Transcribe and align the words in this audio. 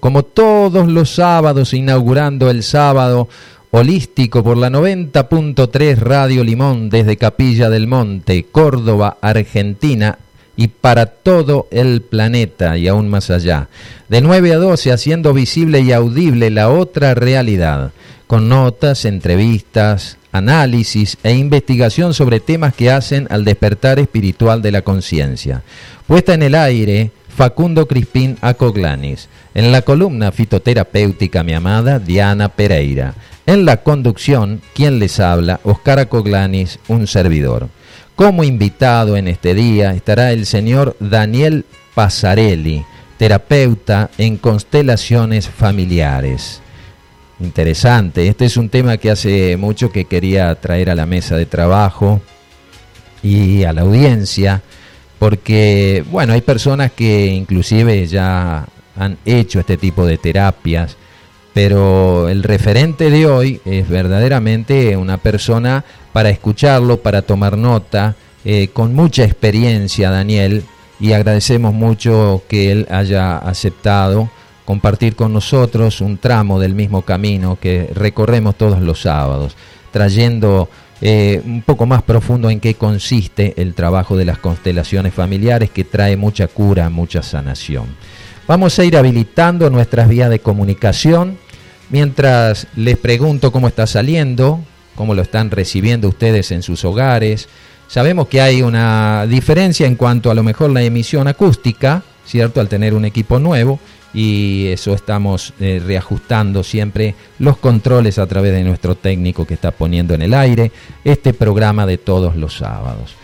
como 0.00 0.22
todos 0.22 0.88
los 0.88 1.10
sábados, 1.14 1.74
inaugurando 1.74 2.50
el 2.50 2.62
sábado 2.62 3.28
holístico 3.70 4.44
por 4.44 4.56
la 4.56 4.70
90.3 4.70 5.96
Radio 5.96 6.44
Limón 6.44 6.90
desde 6.90 7.16
Capilla 7.16 7.68
del 7.70 7.86
Monte, 7.86 8.46
Córdoba, 8.50 9.18
Argentina 9.20 10.18
y 10.56 10.68
para 10.68 11.06
todo 11.06 11.66
el 11.70 12.02
planeta 12.02 12.78
y 12.78 12.86
aún 12.86 13.08
más 13.08 13.30
allá. 13.30 13.68
De 14.08 14.20
9 14.20 14.52
a 14.52 14.58
12 14.58 14.92
haciendo 14.92 15.32
visible 15.32 15.80
y 15.80 15.92
audible 15.92 16.50
la 16.50 16.70
otra 16.70 17.14
realidad, 17.14 17.92
con 18.26 18.48
notas, 18.48 19.04
entrevistas, 19.04 20.18
análisis 20.30 21.16
e 21.22 21.32
investigación 21.32 22.14
sobre 22.14 22.40
temas 22.40 22.74
que 22.74 22.90
hacen 22.90 23.26
al 23.30 23.44
despertar 23.44 23.98
espiritual 23.98 24.62
de 24.62 24.72
la 24.72 24.82
conciencia. 24.82 25.62
Puesta 26.06 26.34
en 26.34 26.42
el 26.42 26.54
aire, 26.54 27.10
Facundo 27.36 27.88
Crispín 27.88 28.38
Acoglanis. 28.40 29.28
En 29.54 29.72
la 29.72 29.82
columna 29.82 30.30
fitoterapéutica, 30.30 31.42
mi 31.42 31.52
amada 31.52 31.98
Diana 31.98 32.48
Pereira. 32.48 33.14
En 33.46 33.64
la 33.64 33.78
conducción, 33.78 34.62
quien 34.74 34.98
les 34.98 35.18
habla, 35.20 35.60
Oscar 35.64 35.98
Acoglanis, 35.98 36.78
un 36.88 37.06
servidor. 37.06 37.68
Como 38.14 38.44
invitado 38.44 39.16
en 39.16 39.26
este 39.26 39.54
día 39.54 39.92
estará 39.94 40.32
el 40.32 40.46
señor 40.46 40.96
Daniel 41.00 41.64
Pasarelli, 41.94 42.84
terapeuta 43.18 44.10
en 44.16 44.36
constelaciones 44.36 45.48
familiares. 45.48 46.60
Interesante, 47.40 48.28
este 48.28 48.44
es 48.44 48.56
un 48.56 48.68
tema 48.68 48.96
que 48.96 49.10
hace 49.10 49.56
mucho 49.56 49.90
que 49.90 50.04
quería 50.04 50.54
traer 50.54 50.88
a 50.88 50.94
la 50.94 51.06
mesa 51.06 51.36
de 51.36 51.46
trabajo 51.46 52.20
y 53.24 53.64
a 53.64 53.72
la 53.72 53.82
audiencia, 53.82 54.62
porque, 55.24 56.04
bueno, 56.10 56.34
hay 56.34 56.42
personas 56.42 56.92
que 56.92 57.28
inclusive 57.28 58.06
ya 58.06 58.66
han 58.94 59.16
hecho 59.24 59.58
este 59.58 59.78
tipo 59.78 60.04
de 60.04 60.18
terapias, 60.18 60.98
pero 61.54 62.28
el 62.28 62.42
referente 62.42 63.08
de 63.08 63.24
hoy 63.24 63.58
es 63.64 63.88
verdaderamente 63.88 64.94
una 64.98 65.16
persona 65.16 65.82
para 66.12 66.28
escucharlo, 66.28 66.98
para 66.98 67.22
tomar 67.22 67.56
nota, 67.56 68.16
eh, 68.44 68.68
con 68.68 68.94
mucha 68.94 69.24
experiencia, 69.24 70.10
Daniel, 70.10 70.62
y 71.00 71.12
agradecemos 71.12 71.72
mucho 71.72 72.42
que 72.46 72.70
él 72.70 72.86
haya 72.90 73.38
aceptado 73.38 74.28
compartir 74.66 75.16
con 75.16 75.32
nosotros 75.32 76.02
un 76.02 76.18
tramo 76.18 76.60
del 76.60 76.74
mismo 76.74 77.00
camino 77.00 77.56
que 77.58 77.88
recorremos 77.94 78.56
todos 78.56 78.82
los 78.82 79.00
sábados, 79.00 79.56
trayendo 79.90 80.68
eh, 81.06 81.42
un 81.44 81.60
poco 81.60 81.84
más 81.84 82.02
profundo 82.02 82.48
en 82.48 82.60
qué 82.60 82.76
consiste 82.76 83.60
el 83.60 83.74
trabajo 83.74 84.16
de 84.16 84.24
las 84.24 84.38
constelaciones 84.38 85.12
familiares 85.12 85.68
que 85.68 85.84
trae 85.84 86.16
mucha 86.16 86.48
cura, 86.48 86.88
mucha 86.88 87.22
sanación. 87.22 87.88
Vamos 88.48 88.78
a 88.78 88.84
ir 88.86 88.96
habilitando 88.96 89.68
nuestras 89.68 90.08
vías 90.08 90.30
de 90.30 90.38
comunicación 90.38 91.36
mientras 91.90 92.68
les 92.74 92.96
pregunto 92.96 93.52
cómo 93.52 93.68
está 93.68 93.86
saliendo, 93.86 94.60
cómo 94.94 95.14
lo 95.14 95.20
están 95.20 95.50
recibiendo 95.50 96.08
ustedes 96.08 96.50
en 96.52 96.62
sus 96.62 96.86
hogares. 96.86 97.50
Sabemos 97.86 98.28
que 98.28 98.40
hay 98.40 98.62
una 98.62 99.26
diferencia 99.26 99.86
en 99.86 99.96
cuanto 99.96 100.30
a 100.30 100.34
lo 100.34 100.42
mejor 100.42 100.70
la 100.70 100.80
emisión 100.80 101.28
acústica, 101.28 102.02
¿cierto? 102.24 102.62
Al 102.62 102.70
tener 102.70 102.94
un 102.94 103.04
equipo 103.04 103.38
nuevo 103.38 103.78
y 104.14 104.68
eso 104.68 104.94
estamos 104.94 105.52
eh, 105.58 105.82
reajustando 105.84 106.62
siempre 106.62 107.16
los 107.40 107.56
controles 107.56 108.18
a 108.18 108.26
través 108.26 108.52
de 108.52 108.62
nuestro 108.62 108.94
técnico 108.94 109.44
que 109.44 109.54
está 109.54 109.72
poniendo 109.72 110.14
en 110.14 110.22
el 110.22 110.32
aire 110.32 110.70
este 111.04 111.34
programa 111.34 111.84
de 111.84 111.98
todos 111.98 112.36
los 112.36 112.56
sábados. 112.56 113.16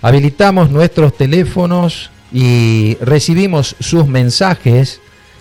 Habilitamos 0.00 0.70
nuestros 0.70 1.14
teléfonos 1.14 2.10
y 2.32 2.96
recibimos 3.02 3.76
sus 3.80 4.06
mensajes 4.06 5.00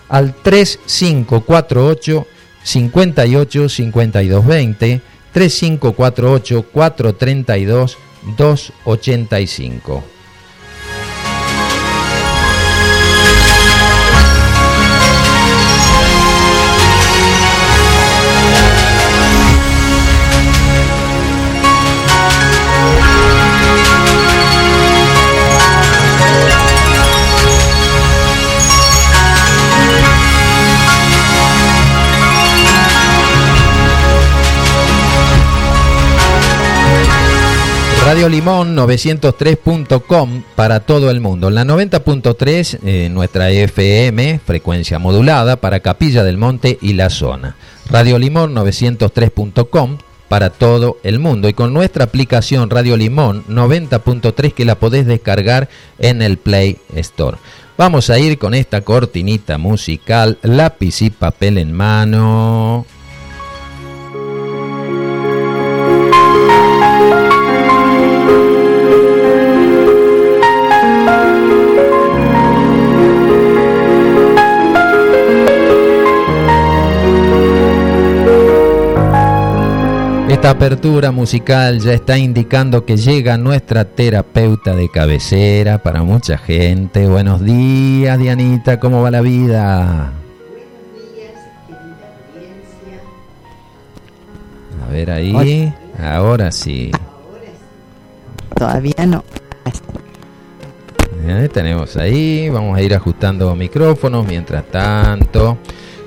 al 0.09 0.36
3548 0.36 2.28
58 2.63 3.69
52 3.69 4.45
20 4.45 5.02
3548 5.31 6.66
432 6.73 7.97
285. 8.38 10.03
Radio 38.09 38.28
Limón 38.28 38.75
903.com 38.75 40.42
para 40.56 40.80
todo 40.80 41.12
el 41.12 41.20
mundo. 41.20 41.52
La 41.52 41.64
90.3, 41.64 42.80
eh, 42.84 43.08
nuestra 43.08 43.52
FM, 43.52 44.40
frecuencia 44.44 44.97
modulada 44.97 45.58
para 45.58 45.81
Capilla 45.81 46.24
del 46.24 46.40
Monte 46.40 46.80
y 46.81 46.94
la 46.94 47.12
zona. 47.12 47.56
Radio 47.88 48.18
Limón 48.18 48.56
903.com 48.56 50.00
para 50.28 50.50
todo 50.50 50.97
el 51.03 51.20
mundo 51.20 51.50
y 51.50 51.53
con 51.53 51.72
nuestra 51.72 52.06
aplicación 52.06 52.72
Radio 52.72 52.97
Limón 52.97 53.46
90.3 53.47 54.56
que 54.56 54.66
la 54.66 54.80
podés 54.80 55.06
descargar 55.06 55.70
en 56.00 56.24
el 56.24 56.40
Play 56.40 56.80
Store. 56.96 57.38
Vamos 57.78 58.09
a 58.09 58.18
ir 58.18 58.40
con 58.40 58.56
esta 58.56 58.81
cortinita 58.81 59.59
musical, 59.59 60.40
lápiz 60.41 61.03
y 61.03 61.12
papel 61.12 61.59
en 61.59 61.74
mano. 61.74 62.88
Esta 80.39 80.51
apertura 80.51 81.11
musical 81.11 81.79
ya 81.81 81.91
está 81.91 82.17
indicando 82.17 82.85
que 82.85 82.95
llega 82.95 83.38
nuestra 83.38 83.83
terapeuta 83.83 84.73
de 84.73 84.88
cabecera 84.89 85.83
para 85.83 86.01
mucha 86.01 86.38
gente. 86.38 87.09
Buenos 87.09 87.44
días, 87.44 88.17
Dianita, 88.17 88.79
¿cómo 88.79 89.01
va 89.01 89.11
la 89.11 89.19
vida? 89.19 90.13
Buenos 90.49 91.13
días, 91.13 91.33
querida 91.67 92.07
audiencia. 92.31 93.01
A 94.88 94.91
ver 94.94 95.11
ahí, 95.11 95.73
ahora 96.01 96.53
sí. 96.53 96.89
Todavía 98.55 99.05
no. 99.05 99.25
tenemos 101.51 101.97
ahí, 101.97 102.49
vamos 102.49 102.78
a 102.78 102.81
ir 102.81 102.95
ajustando 102.95 103.53
micrófonos 103.57 104.25
mientras 104.25 104.63
tanto 104.72 105.57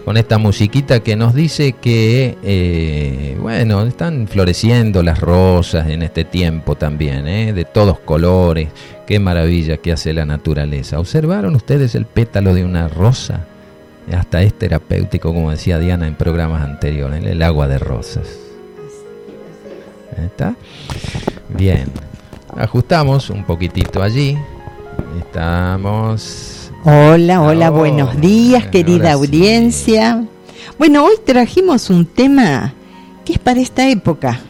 con 0.05 0.17
esta 0.17 0.39
musiquita 0.39 1.01
que 1.01 1.17
nos 1.17 1.35
dice 1.35 1.75
que, 1.75 2.37
eh, 2.43 3.37
bueno, 3.41 3.83
están 3.83 4.27
floreciendo 4.27 5.03
las 5.03 5.21
rosas 5.21 5.89
en 5.89 6.03
este 6.03 6.25
tiempo 6.25 6.75
también, 6.75 7.27
¿eh? 7.29 7.53
de 7.53 7.65
todos 7.65 8.01
colores. 8.01 8.69
Qué 9.07 9.21
maravilla 9.21 9.77
que 9.77 9.93
hace 9.93 10.13
la 10.13 10.25
naturaleza. 10.25 10.99
¿Observaron 10.99 11.55
ustedes 11.55 11.95
el 11.95 12.07
pétalo 12.07 12.55
de 12.55 12.65
una 12.65 12.89
rosa? 12.89 13.47
Hasta 14.13 14.43
es 14.43 14.55
terapéutico, 14.55 15.33
como 15.33 15.51
decía 15.51 15.79
Diana 15.79 16.09
en 16.09 16.17
programas 16.17 16.63
anteriores, 16.63 17.25
el 17.25 17.43
agua 17.43 17.69
de 17.69 17.79
rosas. 17.79 18.27
¿Está? 20.17 20.57
Bien. 21.49 21.87
Ajustamos 22.57 23.31
un 23.31 23.45
poquitito 23.45 24.03
allí. 24.03 24.37
Estamos 25.19 26.52
Hola, 26.85 27.41
hola, 27.43 27.71
oh, 27.71 27.75
buenos 27.75 28.21
días, 28.21 28.67
querida 28.67 29.13
audiencia. 29.13 30.27
Bueno, 30.81 31.05
hoy 31.05 31.15
trajimos 31.25 31.91
un 31.91 32.07
tema 32.07 32.75
que 33.25 33.35
es 33.35 33.39
para 33.39 33.61
esta 33.61 33.89
época. 33.89 34.41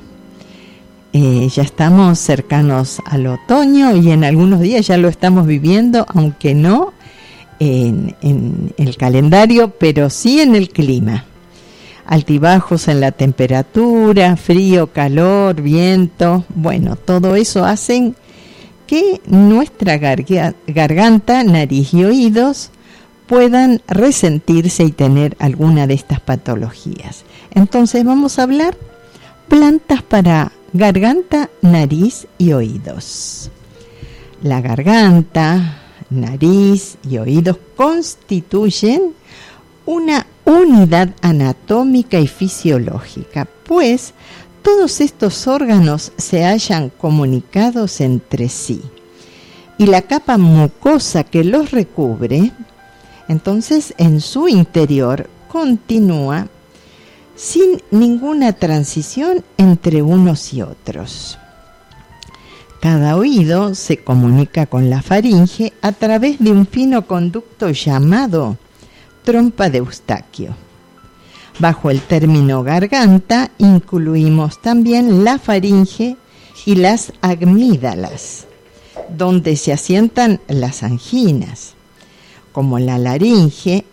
Eh, 1.13 1.51
ya 1.55 1.63
estamos 1.63 2.19
cercanos 2.19 3.03
al 3.05 3.27
otoño 3.27 3.95
y 3.97 4.13
en 4.13 4.25
algunos 4.25 4.61
días 4.61 4.87
ya 4.87 4.97
lo 4.97 5.09
estamos 5.09 5.47
viviendo, 5.47 6.07
aunque 6.09 6.55
no 6.55 6.95
en, 7.59 8.17
en 8.23 8.73
el 8.79 8.97
calendario, 8.97 9.69
pero 9.79 10.09
sí 10.09 10.41
en 10.41 10.57
el 10.57 10.71
clima. 10.71 11.27
Altibajos 12.07 12.89
en 12.89 13.01
la 13.03 13.13
temperatura, 13.13 14.39
frío, 14.39 14.87
calor, 14.87 15.61
viento, 15.61 16.47
bueno, 16.55 16.97
todo 16.97 17.37
eso 17.37 17.67
hacen 17.67 18.17
que 18.93 19.23
nuestra 19.25 19.97
garganta, 19.97 21.45
nariz 21.45 21.95
y 21.95 22.05
oídos 22.05 22.69
puedan 23.27 23.81
resentirse 23.89 24.85
y 24.85 24.93
tener 24.93 25.35
alguna 25.39 25.87
de 25.87 25.95
estas 25.95 26.21
patologías. 26.21 27.25
Entonces 27.53 28.05
vamos 28.05 28.39
a 28.39 28.43
hablar 28.43 28.77
plantas 29.49 30.03
para 30.03 30.53
garganta, 30.75 31.49
nariz 31.63 32.27
y 32.37 32.53
oídos. 32.53 33.51
La 34.43 34.61
garganta, 34.61 35.79
nariz 36.11 36.99
y 37.09 37.17
oídos 37.17 37.57
constituyen 37.75 39.15
una 39.87 40.27
unidad 40.45 41.15
anatómica 41.23 42.21
y 42.21 42.27
fisiológica, 42.27 43.49
pues 43.65 44.13
todos 44.63 45.01
estos 45.01 45.47
órganos 45.47 46.13
se 46.17 46.45
hallan 46.45 46.91
comunicados 46.91 48.01
entre 48.01 48.49
sí. 48.49 48.81
Y 49.79 49.87
la 49.87 50.03
capa 50.03 50.39
mucosa 50.39 51.25
que 51.25 51.45
los 51.45 51.71
recubre, 51.73 52.53
entonces 53.29 53.95
en 53.99 54.21
su 54.21 54.49
interior 54.49 55.29
continúa 55.49 56.49
sin 57.35 57.83
ninguna 57.91 58.53
transición 58.53 59.45
entre 59.57 60.03
unos 60.03 60.53
y 60.55 60.63
otros. 60.63 61.39
Cada 62.81 63.17
oído 63.17 63.75
se 63.75 63.99
comunica 63.99 64.67
con 64.67 64.91
la 64.91 65.03
faringe 65.03 65.73
a 65.83 65.93
través 65.93 66.39
de 66.39 66.51
un 66.51 66.67
fino 66.67 67.07
conducto 67.07 67.71
llamado 67.71 68.57
trompa 69.25 69.71
de 69.71 69.79
Eustaquio. 69.79 70.55
Bajo 71.59 71.91
el 71.91 72.01
término 72.01 72.63
garganta 72.63 73.51
incluimos 73.59 74.61
también 74.61 75.25
la 75.25 75.39
faringe 75.39 76.17
y 76.65 76.77
las 76.77 77.13
amígdalas, 77.21 78.47
donde 79.17 79.57
se 79.57 79.73
asientan 79.73 80.41
las 80.49 80.83
anginas, 80.83 81.75
como 82.53 82.79
la 82.79 82.99
laringe, 82.99 83.85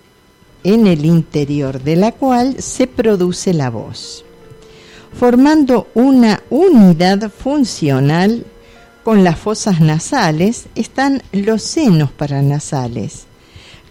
en 0.63 0.87
el 0.87 1.05
interior 1.05 1.81
de 1.81 1.95
la 1.95 2.11
cual 2.11 2.61
se 2.61 2.87
produce 2.87 3.53
la 3.53 3.69
voz, 3.69 4.25
formando 5.13 5.87
una 5.93 6.41
unidad 6.49 7.31
funcional 7.31 8.45
con 9.03 9.23
las 9.23 9.39
fosas 9.39 9.79
nasales. 9.79 10.65
Están 10.75 11.23
los 11.31 11.63
senos 11.63 12.11
paranasales, 12.11 13.25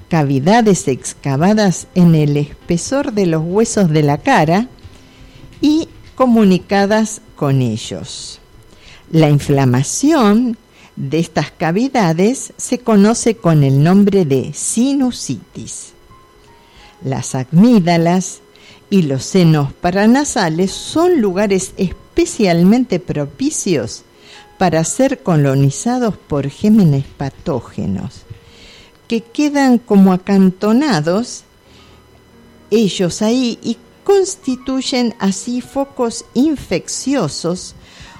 cavidades 0.08 0.88
excavadas 0.88 1.86
en 1.94 2.14
el 2.14 2.36
espesor 2.36 3.12
de 3.12 3.26
los 3.26 3.42
huesos 3.44 3.90
de 3.90 4.02
la 4.02 4.18
cara 4.18 4.68
y 5.60 5.88
comunicadas 6.14 7.20
con 7.36 7.62
ellos. 7.62 8.40
La 9.10 9.30
inflamación 9.30 10.56
de 10.96 11.20
estas 11.20 11.50
cavidades 11.50 12.52
se 12.56 12.78
conoce 12.78 13.36
con 13.36 13.62
el 13.62 13.82
nombre 13.82 14.24
de 14.24 14.52
sinusitis. 14.52 15.92
Las 17.04 17.34
amígdalas 17.34 18.40
y 18.90 19.02
los 19.02 19.22
senos 19.24 19.72
paranasales 19.72 20.72
son 20.72 21.20
lugares 21.20 21.72
especialmente 21.76 22.98
propicios 22.98 24.02
para 24.58 24.82
ser 24.82 25.22
colonizados 25.22 26.16
por 26.16 26.50
gémenes 26.50 27.04
patógenos, 27.16 28.22
que 29.08 29.22
quedan 29.22 29.78
como 29.78 30.12
acantonados 30.12 31.44
ellos 32.70 33.22
ahí 33.22 33.58
y 33.62 33.78
constituyen 34.04 35.14
así 35.18 35.60
focos 35.60 36.24
infecciosos 36.34 37.74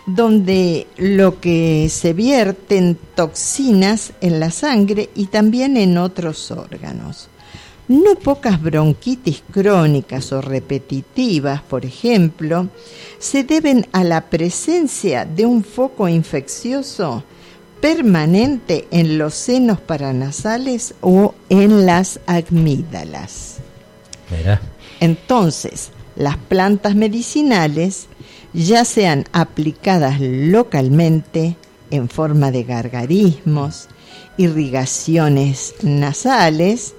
donde 0.07 0.87
lo 0.97 1.39
que 1.39 1.89
se 1.91 2.15
vierten 2.15 2.99
toxinas 3.15 4.13
en 4.23 4.41
la 4.41 4.51
sangre 4.51 5.11
y 5.15 5.27
también 5.27 5.77
en 5.77 5.99
otros 5.99 6.51
órganos. 6.51 7.29
No 7.89 8.15
pocas 8.17 8.61
bronquitis 8.61 9.43
crónicas 9.51 10.33
o 10.33 10.41
repetitivas, 10.41 11.63
por 11.63 11.85
ejemplo, 11.85 12.69
se 13.19 13.45
deben 13.45 13.87
a 13.93 14.05
la 14.05 14.29
presencia 14.29 15.25
de 15.27 15.47
un 15.47 15.65
foco 15.65 16.09
infeccioso 16.09 17.23
permanente 17.81 18.87
en 18.91 19.19
los 19.19 19.35
senos 19.35 19.81
paranasales 19.81 20.95
o 21.01 21.35
en 21.49 21.87
las 21.87 22.21
amígdalas. 22.27 23.57
Entonces, 25.01 25.91
las 26.17 26.37
plantas 26.37 26.95
medicinales, 26.95 28.07
ya 28.53 28.85
sean 28.85 29.25
aplicadas 29.33 30.21
localmente 30.21 31.57
en 31.91 32.09
forma 32.09 32.51
de 32.51 32.65
gargarismos, 32.65 33.89
irrigaciones 34.37 35.75
nasales, 35.83 36.95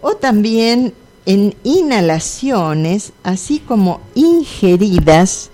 o 0.00 0.14
también 0.16 0.94
en 1.26 1.54
inhalaciones, 1.62 3.12
así 3.22 3.58
como 3.60 4.00
ingeridas. 4.14 5.50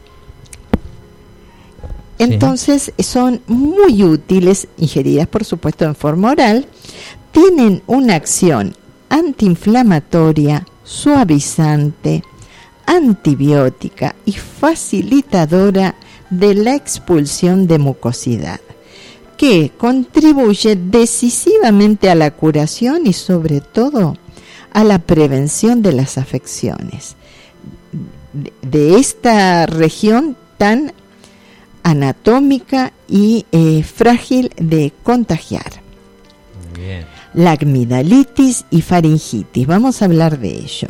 Entonces 2.19 2.93
son 2.99 3.41
muy 3.47 4.03
útiles, 4.03 4.69
ingeridas 4.77 5.29
por 5.29 5.45
supuesto 5.45 5.85
en 5.85 5.95
forma 5.95 6.33
oral, 6.33 6.67
tienen 7.31 7.83
una 7.87 8.17
acción 8.17 8.75
antiinflamatoria, 9.09 10.67
suavizante, 10.83 12.23
antibiótica 12.87 14.15
y 14.25 14.33
facilitadora 14.33 15.95
de 16.31 16.55
la 16.55 16.75
expulsión 16.75 17.67
de 17.67 17.79
mucosidad, 17.79 18.61
que 19.37 19.71
contribuye 19.77 20.77
decisivamente 20.77 22.11
a 22.11 22.15
la 22.15 22.31
curación 22.31 23.07
y 23.07 23.13
sobre 23.13 23.61
todo 23.61 24.17
a 24.73 24.85
la 24.85 24.99
prevención 24.99 25.83
de 25.83 25.93
las 25.93 26.19
afecciones. 26.19 27.17
De, 28.63 28.99
esta 28.99 29.67
región 29.67 30.37
tan 30.59 30.93
anatómica 31.89 32.93
y 33.09 33.47
eh, 33.51 33.83
frágil 33.83 34.51
de 34.57 34.93
contagiar. 35.03 35.89
La 37.35 37.53
amigdalitis 37.53 38.65
y 38.71 38.83
faringitis, 38.83 39.67
vamos 39.67 40.01
a 40.01 40.05
hablar 40.05 40.39
de 40.39 40.51
ello. 40.51 40.89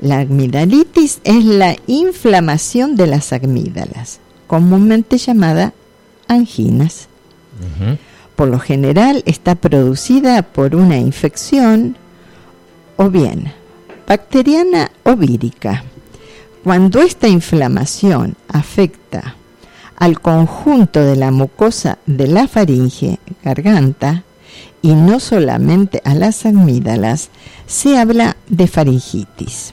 La 0.00 0.20
amigdalitis 0.20 1.20
es 1.24 1.44
la 1.44 1.76
inflamación 1.86 2.96
de 2.96 3.06
las 3.06 3.32
amígdalas, 3.32 4.20
comúnmente 4.46 5.18
llamada 5.18 5.72
anginas. 6.26 7.08
Por 8.34 8.48
lo 8.48 8.58
general 8.58 9.22
está 9.26 9.54
producida 9.54 10.42
por 10.42 10.74
una 10.74 10.98
infección 10.98 11.96
o 12.96 13.08
bien 13.10 13.52
bacteriana 14.06 14.90
o 15.04 15.16
vírica. 15.16 15.84
Cuando 16.62 17.00
esta 17.00 17.28
inflamación 17.28 18.36
afecta 18.48 19.36
al 19.96 20.20
conjunto 20.20 21.00
de 21.00 21.16
la 21.16 21.30
mucosa 21.30 21.98
de 22.06 22.26
la 22.26 22.48
faringe, 22.48 23.18
garganta, 23.42 24.24
y 24.82 24.94
no 24.94 25.18
solamente 25.18 26.02
a 26.04 26.14
las 26.14 26.44
amígdalas, 26.44 27.30
se 27.66 27.98
habla 27.98 28.36
de 28.48 28.66
faringitis. 28.66 29.72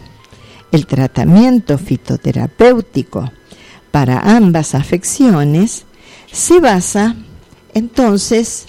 El 0.71 0.88
tratamiento 0.88 1.78
fitoterapéutico 1.78 3.30
para 3.92 4.19
ambas 4.19 4.73
afecciones 4.73 5.83
se 6.31 6.61
basa 6.61 7.16
entonces 7.73 8.68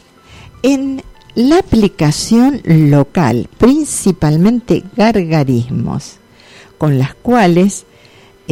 en 0.62 1.02
la 1.34 1.58
aplicación 1.58 2.60
local, 2.64 3.48
principalmente 3.58 4.82
gargarismos, 4.96 6.16
con 6.76 6.98
las 6.98 7.14
cuales 7.14 7.86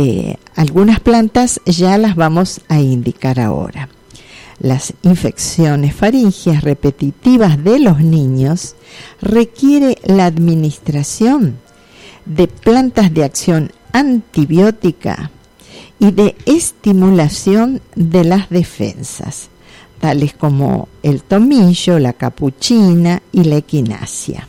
eh, 0.00 0.37
algunas 0.57 1.00
plantas 1.00 1.61
ya 1.66 1.99
las 1.99 2.16
vamos 2.16 2.61
a 2.69 2.80
indicar 2.80 3.40
ahora. 3.40 3.88
Las 4.59 4.92
infecciones 5.02 5.95
faringias 5.95 6.62
repetitivas 6.62 7.62
de 7.62 7.78
los 7.78 8.00
niños 8.00 8.76
requiere 9.21 9.97
la 10.04 10.26
administración 10.26 11.59
de 12.26 12.47
plantas 12.47 13.12
de 13.14 13.25
acción 13.25 13.73
antibiótica 13.92 15.30
y 15.99 16.11
de 16.11 16.37
estimulación 16.47 17.80
de 17.95 18.25
las 18.25 18.50
defensas 18.50 19.50
tales 20.00 20.33
como 20.33 20.88
el 21.02 21.23
tomillo, 21.23 21.99
la 21.99 22.14
capuchina 22.14 23.23
y 23.30 23.45
la 23.45 23.57
equinacia. 23.57 24.49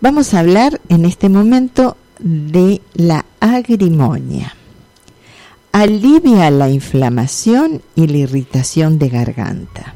Vamos 0.00 0.32
a 0.32 0.38
hablar 0.38 0.80
en 0.88 1.04
este 1.04 1.28
momento 1.28 1.96
de 2.18 2.80
la 2.94 3.24
agrimonia. 3.40 4.54
Alivia 5.72 6.50
la 6.50 6.70
inflamación 6.70 7.82
y 7.94 8.06
la 8.06 8.18
irritación 8.18 8.98
de 8.98 9.08
garganta. 9.08 9.94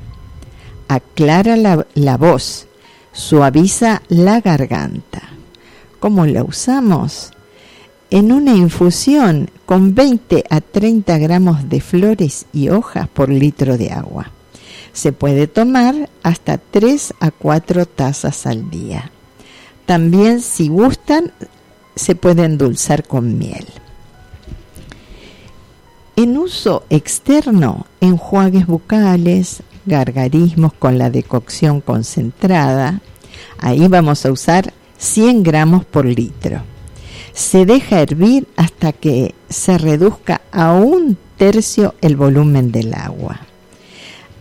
Aclara 0.88 1.56
la, 1.56 1.86
la 1.94 2.16
voz, 2.16 2.66
suaviza 3.12 4.02
la 4.08 4.40
garganta. 4.40 5.22
¿Cómo 5.98 6.26
la 6.26 6.44
usamos? 6.44 7.32
en 8.12 8.30
una 8.30 8.54
infusión 8.54 9.48
con 9.64 9.94
20 9.94 10.44
a 10.50 10.60
30 10.60 11.16
gramos 11.16 11.70
de 11.70 11.80
flores 11.80 12.44
y 12.52 12.68
hojas 12.68 13.08
por 13.08 13.30
litro 13.30 13.78
de 13.78 13.90
agua. 13.90 14.30
Se 14.92 15.12
puede 15.12 15.46
tomar 15.46 16.10
hasta 16.22 16.58
3 16.58 17.14
a 17.20 17.30
4 17.30 17.86
tazas 17.86 18.44
al 18.44 18.68
día. 18.68 19.10
También 19.86 20.42
si 20.42 20.68
gustan 20.68 21.32
se 21.94 22.14
puede 22.14 22.44
endulzar 22.44 23.04
con 23.04 23.38
miel. 23.38 23.66
En 26.16 26.36
uso 26.36 26.84
externo, 26.90 27.86
enjuagues 28.00 28.66
bucales, 28.66 29.62
gargarismos 29.86 30.72
con 30.74 30.98
la 30.98 31.10
decocción 31.10 31.80
concentrada. 31.80 33.00
Ahí 33.58 33.88
vamos 33.88 34.24
a 34.26 34.32
usar 34.32 34.72
100 34.98 35.42
gramos 35.42 35.84
por 35.84 36.04
litro. 36.04 36.62
Se 37.32 37.64
deja 37.64 38.00
hervir 38.00 38.46
hasta 38.56 38.92
que 38.92 39.34
se 39.48 39.78
reduzca 39.78 40.42
a 40.52 40.72
un 40.72 41.16
tercio 41.38 41.94
el 42.02 42.16
volumen 42.16 42.70
del 42.70 42.94
agua. 42.94 43.40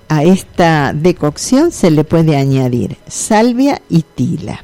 A 0.10 0.24
esta 0.24 0.92
decocción 0.94 1.72
se 1.72 1.90
le 1.90 2.04
puede 2.04 2.36
añadir 2.36 2.98
salvia 3.08 3.82
y 3.90 4.02
tila. 4.02 4.62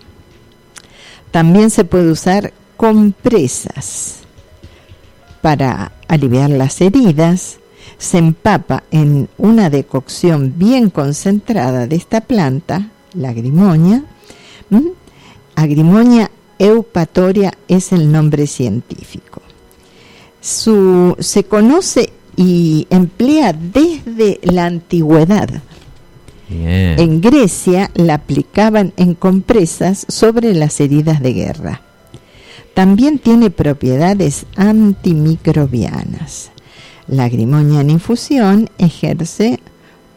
También 1.31 1.69
se 1.69 1.85
puede 1.85 2.11
usar 2.11 2.53
compresas 2.77 4.19
para 5.41 5.91
aliviar 6.07 6.49
las 6.49 6.79
heridas. 6.81 7.57
Se 7.97 8.19
empapa 8.19 8.83
en 8.91 9.27
una 9.37 9.69
decocción 9.69 10.53
bien 10.57 10.89
concentrada 10.89 11.87
de 11.87 11.95
esta 11.95 12.21
planta, 12.21 12.91
la 13.13 13.29
agrimonia. 13.29 14.03
Agrimonia 15.55 16.29
eupatoria 16.59 17.53
es 17.67 17.91
el 17.91 18.11
nombre 18.11 18.45
científico. 18.45 19.41
Su, 20.39 21.15
se 21.19 21.45
conoce 21.45 22.13
y 22.35 22.85
emplea 22.91 23.53
desde 23.53 24.39
la 24.43 24.65
antigüedad. 24.65 25.49
En 26.49 27.19
Grecia 27.19 27.91
la 27.95 28.13
aplicaban 28.13 28.93
en 28.95 29.15
compresas 29.15 30.05
sobre 30.07 30.53
las 30.53 30.79
heridas 30.79 31.21
de 31.21 31.33
guerra. 31.33 31.81
También 32.77 33.17
tiene 33.17 33.49
propiedades 33.49 34.45
antimicrobianas. 34.55 36.51
La 37.07 37.27
grimonia 37.27 37.81
en 37.81 37.89
infusión 37.89 38.69
ejerce 38.77 39.59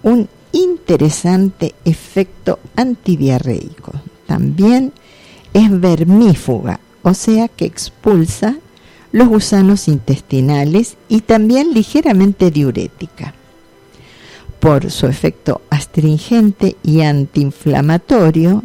un 0.02 0.28
interesante 0.52 1.74
efecto 1.86 2.58
antidiarreico. 2.76 3.92
También 4.26 4.92
es 5.54 5.80
vermífuga, 5.80 6.80
o 7.00 7.14
sea 7.14 7.48
que 7.48 7.64
expulsa 7.64 8.56
los 9.10 9.28
gusanos 9.28 9.88
intestinales 9.88 10.98
y 11.08 11.22
también 11.22 11.72
ligeramente 11.72 12.50
diurética. 12.50 13.32
Por 14.58 14.90
su 14.90 15.06
efecto 15.06 15.62
astringente 15.70 16.76
y 16.82 17.00
antiinflamatorio 17.00 18.64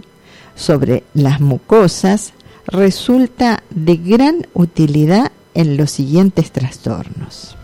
sobre 0.54 1.06
las 1.14 1.40
mucosas, 1.40 2.34
resulta 2.68 3.64
de 3.70 3.98
gran 3.98 4.48
utilidad 4.54 5.32
en 5.54 5.78
los 5.78 5.92
siguientes 5.92 6.52
trastornos. 6.52 7.56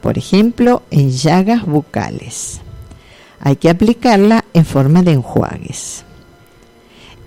Por 0.00 0.18
ejemplo, 0.18 0.82
en 0.90 1.10
llagas 1.10 1.64
bucales. 1.64 2.60
Hay 3.40 3.56
que 3.56 3.70
aplicarla 3.70 4.44
en 4.52 4.64
forma 4.64 5.02
de 5.02 5.12
enjuagues 5.12 6.04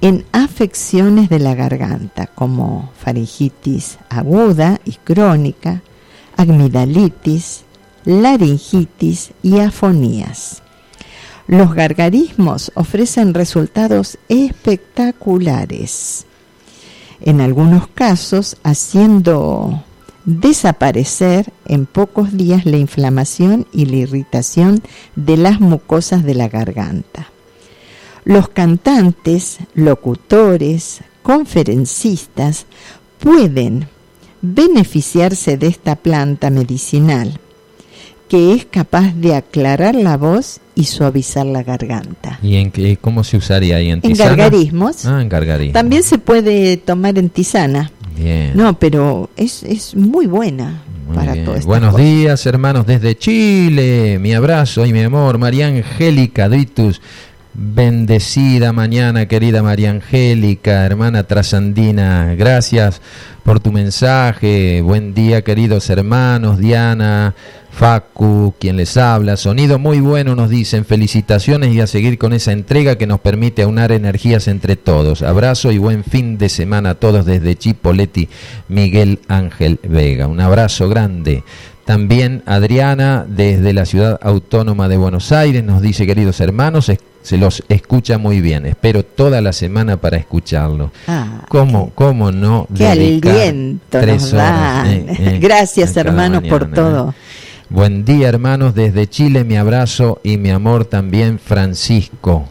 en 0.02 0.26
afecciones 0.32 1.30
de 1.30 1.40
la 1.40 1.56
garganta 1.56 2.28
como 2.28 2.92
faringitis 3.00 3.98
aguda 4.10 4.80
y 4.86 4.94
crónica, 4.94 5.82
amigdalitis, 6.36 7.64
laringitis 8.06 9.32
y 9.42 9.58
afonías. 9.60 10.62
Los 11.48 11.74
gargarismos 11.74 12.72
ofrecen 12.76 13.34
resultados 13.34 14.20
espectaculares, 14.28 16.27
en 17.22 17.42
algunos 17.42 17.88
casos 17.88 18.58
haciendo 18.64 19.84
desaparecer 20.26 21.52
en 21.66 21.86
pocos 21.86 22.36
días 22.36 22.66
la 22.66 22.78
inflamación 22.78 23.66
y 23.72 23.86
la 23.86 23.98
irritación 23.98 24.82
de 25.16 25.38
las 25.38 25.60
mucosas 25.60 26.24
de 26.24 26.36
la 26.36 26.50
garganta. 26.50 27.28
Los 28.26 28.50
cantantes, 28.50 29.60
locutores, 29.74 31.00
conferencistas 31.24 32.66
pueden 33.20 33.88
beneficiarse 34.42 35.58
de 35.58 35.68
esta 35.68 35.96
planta 35.96 36.50
medicinal 36.50 37.40
que 38.28 38.54
es 38.54 38.66
capaz 38.66 39.14
de 39.16 39.36
aclarar 39.36 39.96
la 39.96 40.18
voz 40.18 40.60
y 40.78 40.84
suavizar 40.84 41.46
la 41.48 41.64
garganta. 41.64 42.38
¿Y 42.44 42.58
en 42.58 42.70
qué, 42.70 42.98
cómo 42.98 43.24
se 43.24 43.38
usaría 43.38 43.78
ahí 43.78 43.90
en 43.90 44.00
tisana? 44.00 44.32
En 44.32 44.38
gargarismos. 44.38 45.06
Ah, 45.08 45.22
en 45.24 45.28
gargarismos. 45.28 45.74
También 45.74 46.04
se 46.04 46.20
puede 46.20 46.78
tomar 46.78 47.18
en 47.18 47.30
tisana. 47.30 47.92
Bien. 48.16 48.52
No, 48.56 48.78
pero 48.78 49.32
es, 49.36 49.64
es 49.64 49.96
muy 49.96 50.28
buena. 50.28 50.84
para 51.16 51.34
todo 51.44 51.56
Buenos 51.66 51.98
días, 51.98 52.46
hermanos 52.46 52.86
desde 52.86 53.18
Chile. 53.18 54.20
Mi 54.20 54.36
abrazo 54.36 54.86
y 54.86 54.94
mi 54.94 55.02
amor, 55.02 55.40
María 55.40 55.66
Angélica 55.66 56.48
Dritus. 56.48 57.02
Bendecida 57.60 58.72
mañana, 58.72 59.26
querida 59.26 59.64
María 59.64 59.90
Angélica, 59.90 60.86
hermana 60.86 61.24
trasandina. 61.24 62.36
Gracias 62.36 63.02
por 63.44 63.60
tu 63.60 63.72
mensaje. 63.72 64.82
Buen 64.82 65.16
día, 65.16 65.42
queridos 65.42 65.90
hermanos. 65.90 66.60
Diana, 66.60 67.34
Facu, 67.72 68.54
quien 68.60 68.78
les 68.78 68.96
habla. 68.96 69.38
Sonido 69.38 69.80
muy 69.80 70.02
bueno, 70.02 70.36
nos 70.36 70.52
dicen. 70.52 70.86
Felicitaciones 70.86 71.74
y 71.74 71.82
a 71.82 71.88
seguir 71.88 72.20
con 72.20 72.34
esa 72.34 72.52
entrega 72.52 72.96
que 72.96 73.08
nos 73.08 73.22
permite 73.22 73.64
aunar 73.64 73.92
energías 73.92 74.48
entre 74.48 74.76
todos. 74.76 75.24
Abrazo 75.24 75.72
y 75.72 75.80
buen 75.80 76.04
fin 76.04 76.38
de 76.38 76.50
semana 76.50 76.92
a 76.92 76.96
todos 76.96 77.26
desde 77.26 77.56
Chipoleti, 77.56 78.30
Miguel 78.68 79.18
Ángel 79.30 79.80
Vega. 79.82 80.28
Un 80.28 80.42
abrazo 80.42 80.90
grande. 80.90 81.44
También 81.88 82.44
Adriana, 82.46 83.26
desde 83.26 83.72
la 83.72 83.86
ciudad 83.86 84.20
autónoma 84.22 84.90
de 84.90 84.98
Buenos 84.98 85.32
Aires, 85.32 85.64
nos 85.64 85.82
dice, 85.82 86.06
queridos 86.06 86.42
hermanos, 86.42 86.92
se 87.22 87.38
los 87.38 87.64
escucha 87.70 88.18
muy 88.18 88.42
bien. 88.42 88.66
Espero 88.66 89.04
toda 89.04 89.40
la 89.40 89.54
semana 89.54 89.96
para 89.96 90.18
escucharlo. 90.18 90.92
Ah, 91.08 91.46
¿Cómo, 91.48 91.92
¿Cómo 91.96 92.30
no? 92.30 92.68
Qué 92.76 92.88
aliento 92.88 93.30
nos 94.06 94.34
eh, 94.34 95.06
eh, 95.18 95.40
Gracias, 95.42 95.96
hermanos, 95.96 96.44
por 96.44 96.64
¿eh? 96.64 96.76
todo. 96.76 97.16
Buen 97.70 98.04
día, 98.04 98.28
hermanos, 98.28 98.76
desde 98.76 99.08
Chile, 99.08 99.46
mi 99.46 99.56
abrazo 99.56 100.20
y 100.26 100.36
mi 100.36 100.50
amor 100.50 100.84
también, 100.84 101.40
Francisco. 101.40 102.50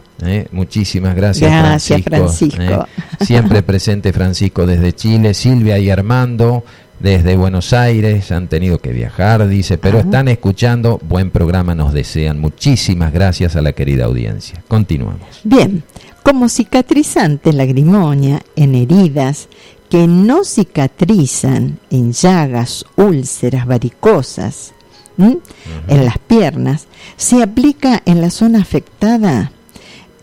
Muchísimas 0.49 1.15
gracias, 1.15 1.51
gracias 1.51 2.01
Francisco. 2.01 2.87
Siempre 3.21 3.61
presente 3.61 4.11
Francisco 4.11 4.65
desde 4.65 4.93
Chile, 4.93 5.35
Silvia 5.35 5.77
y 5.77 5.91
Armando 5.91 6.63
desde 6.99 7.37
Buenos 7.37 7.73
Aires, 7.73 8.31
han 8.31 8.47
tenido 8.47 8.79
que 8.79 8.91
viajar, 8.91 9.47
dice, 9.47 9.77
pero 9.77 9.99
están 9.99 10.27
escuchando, 10.27 10.99
buen 11.07 11.29
programa 11.29 11.75
nos 11.75 11.93
desean. 11.93 12.39
Muchísimas 12.39 13.13
gracias 13.13 13.55
a 13.55 13.61
la 13.61 13.73
querida 13.73 14.05
audiencia. 14.05 14.63
Continuamos. 14.67 15.21
Bien, 15.43 15.83
como 16.23 16.49
cicatrizante 16.49 17.53
la 17.53 17.65
grimonia 17.65 18.41
en 18.55 18.75
heridas 18.75 19.47
que 19.89 20.07
no 20.07 20.43
cicatrizan 20.43 21.79
en 21.89 22.11
llagas, 22.11 22.85
úlceras, 22.95 23.65
varicosas, 23.65 24.73
en 25.17 26.05
las 26.05 26.19
piernas, 26.19 26.87
se 27.15 27.41
aplica 27.41 28.03
en 28.05 28.21
la 28.21 28.29
zona 28.29 28.61
afectada 28.61 29.51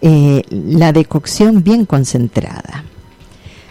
eh, 0.00 0.42
la 0.50 0.92
decocción 0.92 1.64
bien 1.64 1.84
concentrada. 1.84 2.84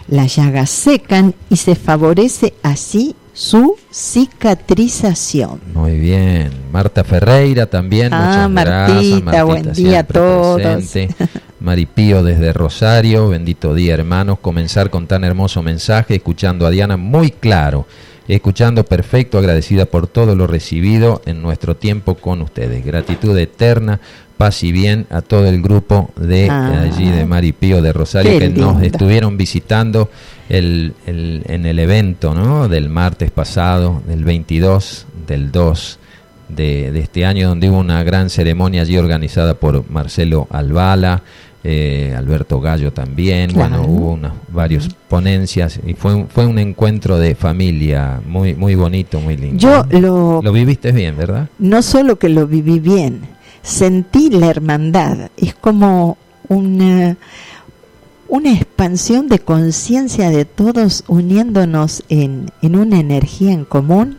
Las 0.08 0.36
llagas 0.36 0.70
secan 0.70 1.34
y 1.48 1.56
se 1.56 1.74
favorece 1.74 2.54
así 2.62 3.16
su 3.32 3.76
cicatrización. 3.90 5.60
Muy 5.72 5.98
bien. 5.98 6.50
Marta 6.72 7.04
Ferreira 7.04 7.66
también. 7.66 8.12
Ah, 8.12 8.48
Martita, 8.48 9.44
buen 9.44 9.72
día 9.72 10.00
a 10.00 10.04
todos. 10.04 10.84
Maripío 11.60 12.22
desde 12.22 12.52
Rosario, 12.52 13.28
bendito 13.28 13.74
día 13.74 13.94
hermanos, 13.94 14.38
comenzar 14.40 14.90
con 14.90 15.06
tan 15.06 15.24
hermoso 15.24 15.62
mensaje, 15.62 16.16
escuchando 16.16 16.66
a 16.66 16.70
Diana 16.70 16.98
muy 16.98 17.30
claro, 17.30 17.86
escuchando 18.28 18.84
perfecto, 18.84 19.38
agradecida 19.38 19.86
por 19.86 20.06
todo 20.06 20.34
lo 20.34 20.46
recibido 20.46 21.22
en 21.26 21.42
nuestro 21.42 21.76
tiempo 21.76 22.14
con 22.14 22.42
ustedes. 22.42 22.84
Gratitud 22.84 23.36
eterna 23.38 24.00
paz 24.36 24.64
y 24.64 24.72
bien 24.72 25.06
a 25.10 25.22
todo 25.22 25.46
el 25.46 25.62
grupo 25.62 26.10
de 26.16 26.48
ah. 26.50 26.82
allí 26.82 27.08
de 27.08 27.24
Maripío 27.24 27.80
de 27.80 27.92
Rosario 27.92 28.38
que 28.38 28.48
nos 28.50 28.82
estuvieron 28.82 29.36
visitando 29.36 30.10
el, 30.48 30.94
en 31.06 31.66
el 31.66 31.78
evento 31.78 32.34
¿no? 32.34 32.68
del 32.68 32.88
martes 32.88 33.30
pasado, 33.30 34.02
del 34.06 34.24
22 34.24 35.06
del 35.26 35.52
2 35.52 35.98
de, 36.48 36.98
este 36.98 37.24
año, 37.24 37.48
donde 37.48 37.70
hubo 37.70 37.78
una 37.78 38.02
gran 38.02 38.30
ceremonia 38.30 38.82
allí 38.82 38.96
organizada 38.96 39.54
por 39.54 39.88
Marcelo 39.90 40.46
Albala, 40.50 41.22
eh, 41.66 42.14
Alberto 42.14 42.60
Gallo 42.60 42.92
también, 42.92 43.50
bueno, 43.54 43.86
hubo 43.86 44.12
unas 44.12 44.34
varias 44.52 44.86
ponencias 45.08 45.80
y 45.86 45.94
fue 45.94 46.14
un, 46.14 46.28
fue 46.28 46.44
un 46.44 46.58
encuentro 46.58 47.18
de 47.18 47.34
familia 47.34 48.20
muy 48.26 48.54
muy 48.54 48.74
bonito, 48.74 49.18
muy 49.18 49.38
lindo. 49.38 49.58
Yo 49.58 49.84
lo, 49.98 50.42
lo 50.42 50.52
viviste 50.52 50.92
bien, 50.92 51.16
¿verdad? 51.16 51.48
No 51.58 51.80
solo 51.80 52.18
que 52.18 52.28
lo 52.28 52.46
viví 52.46 52.80
bien, 52.80 53.22
sentí 53.62 54.28
la 54.28 54.48
hermandad, 54.48 55.30
es 55.38 55.54
como 55.54 56.18
una, 56.48 57.16
una 58.28 58.52
expansión 58.52 59.28
de 59.28 59.38
conciencia 59.38 60.28
de 60.28 60.44
todos 60.44 61.02
uniéndonos 61.08 62.04
en, 62.10 62.50
en, 62.60 62.76
una 62.76 63.00
energía 63.00 63.52
en 63.52 63.64
común. 63.64 64.18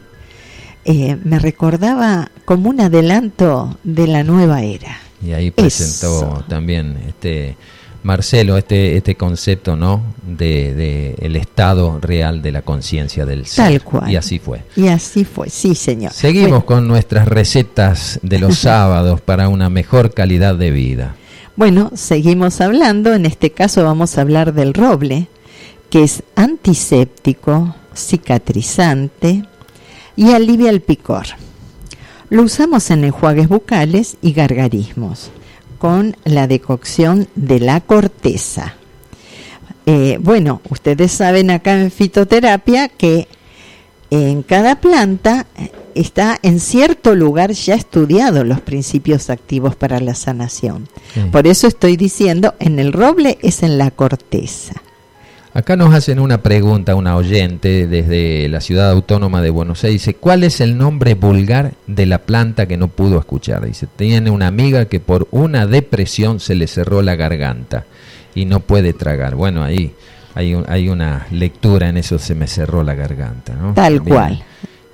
Eh, 0.84 1.18
me 1.24 1.40
recordaba 1.40 2.32
como 2.46 2.70
un 2.70 2.82
adelanto 2.82 3.78
de 3.84 4.08
la 4.08 4.24
nueva 4.24 4.64
era. 4.64 5.05
Y 5.24 5.34
ahí 5.34 5.52
presentó 5.52 6.44
también 6.48 6.98
este 7.08 7.56
Marcelo, 8.06 8.56
este, 8.56 8.98
este 8.98 9.16
concepto, 9.16 9.76
¿no? 9.76 10.04
De, 10.22 11.16
el 11.20 11.36
estado 11.36 12.00
real 12.00 12.44
de 12.44 12.52
la 12.52 12.62
conciencia 12.62 13.26
del 13.26 13.48
ser. 13.48 13.66
Tal 13.66 13.84
cual. 13.84 14.12
Y 14.12 14.16
así 14.16 14.38
fue. 14.38 14.62
Y 14.76 14.90
así 14.90 15.26
fue, 15.26 15.50
sí, 15.50 15.74
señor. 15.74 16.14
Seguimos 16.14 16.66
con 16.66 16.88
nuestras 16.88 17.28
recetas 17.28 18.20
de 18.22 18.38
los 18.38 18.58
sábados 18.60 19.22
para 19.22 19.50
una 19.50 19.72
mejor 19.72 20.14
calidad 20.14 20.54
de 20.54 20.70
vida. 20.70 21.16
Bueno, 21.56 21.92
seguimos 21.96 22.62
hablando, 22.62 23.12
en 23.14 23.26
este 23.26 23.50
caso 23.50 23.84
vamos 23.84 24.18
a 24.18 24.22
hablar 24.22 24.54
del 24.54 24.76
roble, 24.76 25.28
que 25.90 26.04
es 26.04 26.22
antiséptico, 26.36 27.76
cicatrizante 27.96 29.46
y 30.16 30.32
alivia 30.32 30.70
el 30.70 30.82
picor. 30.82 31.26
Lo 32.29 32.44
usamos 32.44 32.89
en 32.91 33.03
enjuagues 33.03 33.48
bucales 33.48 34.17
y 34.22 34.34
gargarismos 34.34 35.32
con 35.77 36.17
la 36.24 36.48
decocción 36.48 37.27
de 37.36 37.60
la 37.60 37.82
corteza. 37.82 38.75
Eh, 39.86 40.17
bueno, 40.20 40.62
ustedes 40.70 41.12
saben 41.12 41.51
acá 41.51 41.79
en 41.79 41.91
fitoterapia 41.91 42.89
que 42.89 43.27
en 44.10 44.41
cada 44.44 44.82
planta 44.82 45.46
está 45.94 46.38
en 46.41 46.60
cierto 46.60 47.15
lugar 47.15 47.51
ya 47.51 47.75
estudiado 47.75 48.44
los 48.44 48.62
principios 48.62 49.29
activos 49.29 49.75
para 49.75 50.00
la 50.00 50.15
sanación. 50.15 50.88
Por 51.32 51.48
eso 51.48 51.67
estoy 51.67 51.98
diciendo, 51.98 52.53
en 52.60 52.79
el 52.79 52.94
roble 52.94 53.38
es 53.41 53.63
en 53.63 53.77
la 53.77 53.91
corteza. 53.91 54.74
Acá 55.56 55.78
nos 55.78 55.94
hacen 55.96 56.20
una 56.20 56.40
pregunta, 56.40 56.96
una 56.96 57.16
oyente 57.16 57.88
desde 57.88 58.50
la 58.50 58.60
ciudad 58.60 58.92
autónoma 58.92 59.42
de 59.42 59.52
Buenos 59.52 59.86
Aires. 59.86 60.02
Dice, 60.02 60.14
¿cuál 60.14 60.44
es 60.44 60.60
el 60.60 60.78
nombre 60.78 61.14
vulgar 61.14 61.72
de 61.88 62.06
la 62.06 62.18
planta 62.18 62.66
que 62.66 62.76
no 62.76 62.90
pudo 62.90 63.18
escuchar? 63.18 63.66
Dice, 63.66 63.88
tiene 63.96 64.32
una 64.32 64.48
amiga 64.48 64.84
que 64.84 65.00
por 65.00 65.30
una 65.32 65.66
depresión 65.66 66.42
se 66.42 66.56
le 66.56 66.68
cerró 66.68 67.02
la 67.02 67.16
garganta 67.16 67.86
y 68.36 68.44
no 68.44 68.60
puede 68.60 68.92
tragar. 68.92 69.36
Bueno, 69.36 69.64
ahí 69.64 69.94
hay, 70.34 70.62
hay 70.68 70.90
una 70.90 71.26
lectura 71.32 71.88
en 71.88 71.96
eso, 71.96 72.20
se 72.20 72.36
me 72.36 72.48
cerró 72.48 72.84
la 72.84 72.94
garganta. 72.94 73.54
¿no? 73.54 73.74
Tal 73.74 74.04
cual. 74.04 74.44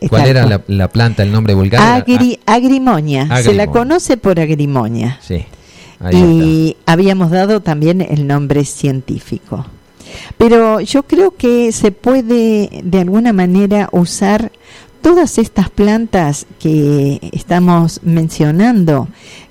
¿Cuál 0.10 0.28
era 0.28 0.62
La, 0.68 0.90
planta, 0.90 1.24
el 1.24 1.32
nombre 1.32 1.56
vulgar? 1.56 2.06
agrimonia. 2.46 3.42
Se 3.42 3.56
la 3.56 3.66
conoce 3.66 4.16
por 4.16 4.40
agrimonia. 4.40 5.18
Sí. 5.24 5.44
y 6.12 6.78
habíamos 6.86 7.32
dado 7.32 7.62
también 7.62 8.02
el 8.02 8.28
nombre 8.28 8.64
científico. 8.64 9.66
Pero 10.38 10.80
yo 10.82 11.04
creo 11.04 11.36
que 11.36 11.72
se 11.72 11.92
puede 11.92 12.82
de 12.84 13.00
alguna 13.00 13.34
manera 13.34 13.90
usar 13.92 14.52
todas 15.02 15.38
estas 15.38 15.70
plantas 15.70 16.46
que 16.60 17.20
estamos 17.32 18.02
mencionando 18.04 19.08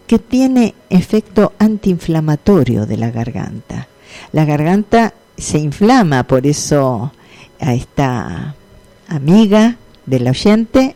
que 0.06 0.18
tiene 0.18 0.74
efecto 0.88 1.52
antiinflamatorio 1.58 2.86
de 2.86 2.96
la 2.96 3.10
garganta. 3.10 3.88
La 4.32 4.44
garganta 4.44 5.14
se 5.36 5.58
inflama, 5.58 6.24
por 6.24 6.46
eso 6.46 7.12
a 7.60 7.74
esta 7.74 8.54
amiga 9.08 9.76
del 10.06 10.28
oyente 10.28 10.94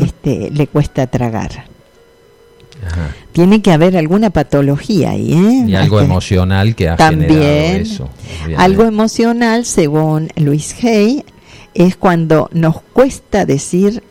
este, 0.00 0.50
le 0.50 0.66
cuesta 0.66 1.06
tragar. 1.06 1.71
Tiene 3.32 3.62
que 3.62 3.72
haber 3.72 3.96
alguna 3.96 4.30
patología 4.30 5.10
ahí, 5.10 5.32
¿eh? 5.32 5.64
Y 5.68 5.74
algo 5.74 6.00
emocional 6.00 6.74
que 6.74 6.88
ha 6.88 6.96
También, 6.96 7.82
eso. 7.82 8.10
Algo 8.56 8.84
emocional, 8.84 9.64
según 9.64 10.28
Luis 10.36 10.74
Hay, 10.82 11.24
es 11.74 11.96
cuando 11.96 12.50
nos 12.52 12.82
cuesta 12.92 13.46
decir 13.46 14.02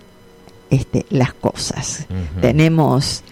este, 0.70 1.06
las 1.10 1.34
cosas. 1.34 2.08
Tenemos 2.40 3.24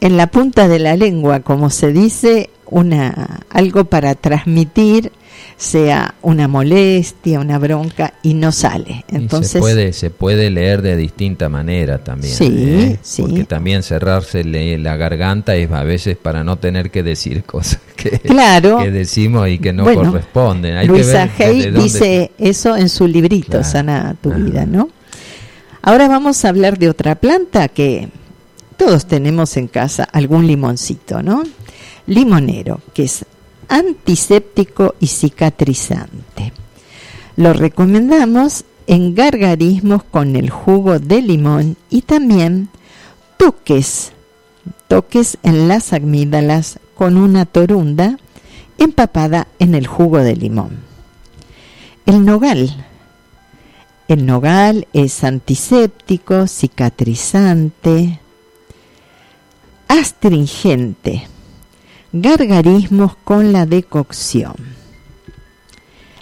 en 0.00 0.16
la 0.16 0.28
punta 0.28 0.68
de 0.68 0.78
la 0.78 0.96
lengua, 0.96 1.40
como 1.40 1.68
se 1.68 1.92
dice, 1.92 2.50
una 2.66 3.40
algo 3.50 3.84
para 3.84 4.14
transmitir 4.14 5.12
sea 5.60 6.14
una 6.22 6.48
molestia, 6.48 7.38
una 7.38 7.58
bronca 7.58 8.14
y 8.22 8.32
no 8.32 8.50
sale. 8.50 9.04
Entonces 9.08 9.52
se 9.52 9.58
puede 9.58 9.92
se 9.92 10.08
puede 10.08 10.48
leer 10.48 10.80
de 10.80 10.96
distinta 10.96 11.50
manera 11.50 11.98
también. 11.98 12.32
Sí, 12.32 12.48
¿eh? 12.50 12.98
sí. 13.02 13.20
Porque 13.20 13.44
también 13.44 13.82
cerrarse 13.82 14.42
la 14.42 14.96
garganta 14.96 15.54
es 15.56 15.70
a 15.70 15.82
veces 15.84 16.16
para 16.16 16.42
no 16.44 16.56
tener 16.56 16.90
que 16.90 17.02
decir 17.02 17.44
cosas 17.44 17.78
que, 17.94 18.20
que 18.20 18.90
decimos 18.90 19.50
y 19.50 19.58
que 19.58 19.74
no 19.74 19.84
corresponden. 19.84 20.78
Hay 20.78 20.86
Luisa 20.86 21.28
Hay 21.38 21.70
dice 21.70 22.30
eso 22.38 22.74
en 22.74 22.88
su 22.88 23.06
librito 23.06 23.62
Sana 23.62 24.16
tu 24.18 24.32
vida, 24.32 24.64
¿no? 24.64 24.88
Ahora 25.82 26.08
vamos 26.08 26.42
a 26.46 26.48
hablar 26.48 26.78
de 26.78 26.88
otra 26.88 27.16
planta 27.16 27.68
que 27.68 28.08
todos 28.78 29.04
tenemos 29.04 29.58
en 29.58 29.68
casa 29.68 30.04
algún 30.04 30.46
limoncito, 30.46 31.22
¿no? 31.22 31.42
Limonero, 32.06 32.80
que 32.94 33.02
es 33.02 33.26
antiséptico 33.70 34.96
y 35.00 35.06
cicatrizante. 35.06 36.52
Lo 37.36 37.54
recomendamos 37.54 38.64
en 38.86 39.14
gargarismos 39.14 40.02
con 40.02 40.36
el 40.36 40.50
jugo 40.50 40.98
de 40.98 41.22
limón 41.22 41.76
y 41.88 42.02
también 42.02 42.68
toques, 43.38 44.12
toques 44.88 45.38
en 45.44 45.68
las 45.68 45.92
amígdalas 45.92 46.80
con 46.96 47.16
una 47.16 47.46
torunda 47.46 48.18
empapada 48.76 49.46
en 49.60 49.74
el 49.74 49.86
jugo 49.86 50.18
de 50.18 50.36
limón. 50.36 50.80
El 52.04 52.24
nogal. 52.24 52.86
El 54.08 54.26
nogal 54.26 54.88
es 54.92 55.22
antiséptico, 55.22 56.48
cicatrizante, 56.48 58.18
astringente 59.86 61.29
gargarismos 62.12 63.16
con 63.24 63.52
la 63.52 63.66
decocción. 63.66 64.54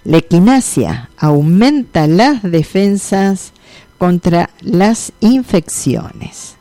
La 0.05 0.19
equinacia 0.19 1.11
aumenta 1.17 2.07
las 2.07 2.43
defensas 2.43 3.53
contra 3.99 4.51
las 4.61 5.13
infecciones. 5.21 6.57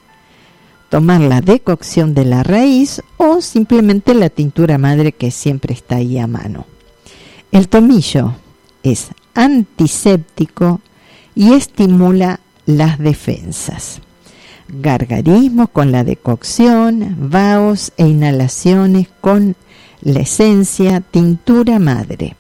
Tomar 0.90 1.22
la 1.22 1.42
decocción 1.42 2.14
de 2.14 2.26
la 2.26 2.44
raíz 2.44 3.02
o 3.18 3.42
simplemente 3.42 4.14
la 4.14 4.30
tintura 4.30 4.78
madre 4.78 5.12
que 5.12 5.32
siempre 5.32 5.74
está 5.74 5.98
ahí 5.98 6.18
a 6.18 6.28
mano. 6.28 6.66
El 7.52 7.68
tomillo 7.68 8.34
es 8.84 9.10
antiséptico 9.34 10.82
y 11.36 11.54
estimula 11.54 12.40
las 12.66 13.00
defensas 13.00 14.02
gargarismos 14.68 15.70
con 15.70 15.92
la 15.92 16.04
decocción, 16.04 17.16
vaos 17.20 17.92
e 17.98 18.08
inhalaciones 18.08 19.08
con 19.22 19.56
la 20.02 20.20
esencia 20.20 21.02
tintura 21.02 21.80
madre. 21.80 22.36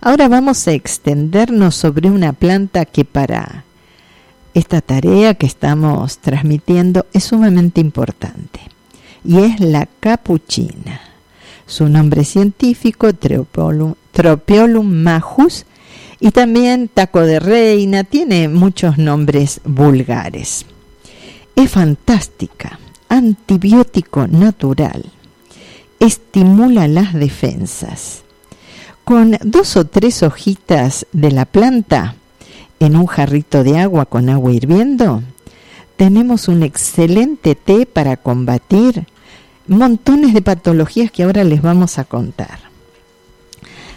Ahora 0.00 0.28
vamos 0.28 0.66
a 0.66 0.72
extendernos 0.72 1.74
sobre 1.76 2.10
una 2.10 2.32
planta 2.32 2.84
que 2.84 3.04
para 3.04 3.64
esta 4.54 4.80
tarea 4.80 5.34
que 5.34 5.46
estamos 5.46 6.18
transmitiendo 6.18 7.06
es 7.12 7.24
sumamente 7.24 7.80
importante 7.80 8.60
y 9.24 9.38
es 9.38 9.60
la 9.60 9.88
capuchina. 10.00 11.00
Su 11.66 11.88
nombre 11.88 12.24
científico 12.24 13.14
Tropiolum, 13.14 13.94
Tropiolum 14.10 14.92
majus 15.02 15.64
y 16.20 16.32
también 16.32 16.88
taco 16.88 17.20
de 17.20 17.40
reina, 17.40 18.04
tiene 18.04 18.48
muchos 18.48 18.98
nombres 18.98 19.60
vulgares 19.64 20.66
fantástica, 21.66 22.78
antibiótico 23.08 24.26
natural, 24.26 25.04
estimula 26.00 26.88
las 26.88 27.12
defensas. 27.14 28.22
Con 29.04 29.36
dos 29.42 29.76
o 29.76 29.84
tres 29.86 30.22
hojitas 30.22 31.06
de 31.12 31.30
la 31.30 31.44
planta 31.44 32.14
en 32.80 32.96
un 32.96 33.06
jarrito 33.06 33.64
de 33.64 33.78
agua 33.78 34.06
con 34.06 34.28
agua 34.28 34.52
hirviendo, 34.52 35.22
tenemos 35.96 36.48
un 36.48 36.62
excelente 36.62 37.54
té 37.54 37.86
para 37.86 38.16
combatir 38.16 39.06
montones 39.68 40.34
de 40.34 40.42
patologías 40.42 41.10
que 41.10 41.22
ahora 41.22 41.44
les 41.44 41.62
vamos 41.62 41.98
a 41.98 42.04
contar. 42.04 42.58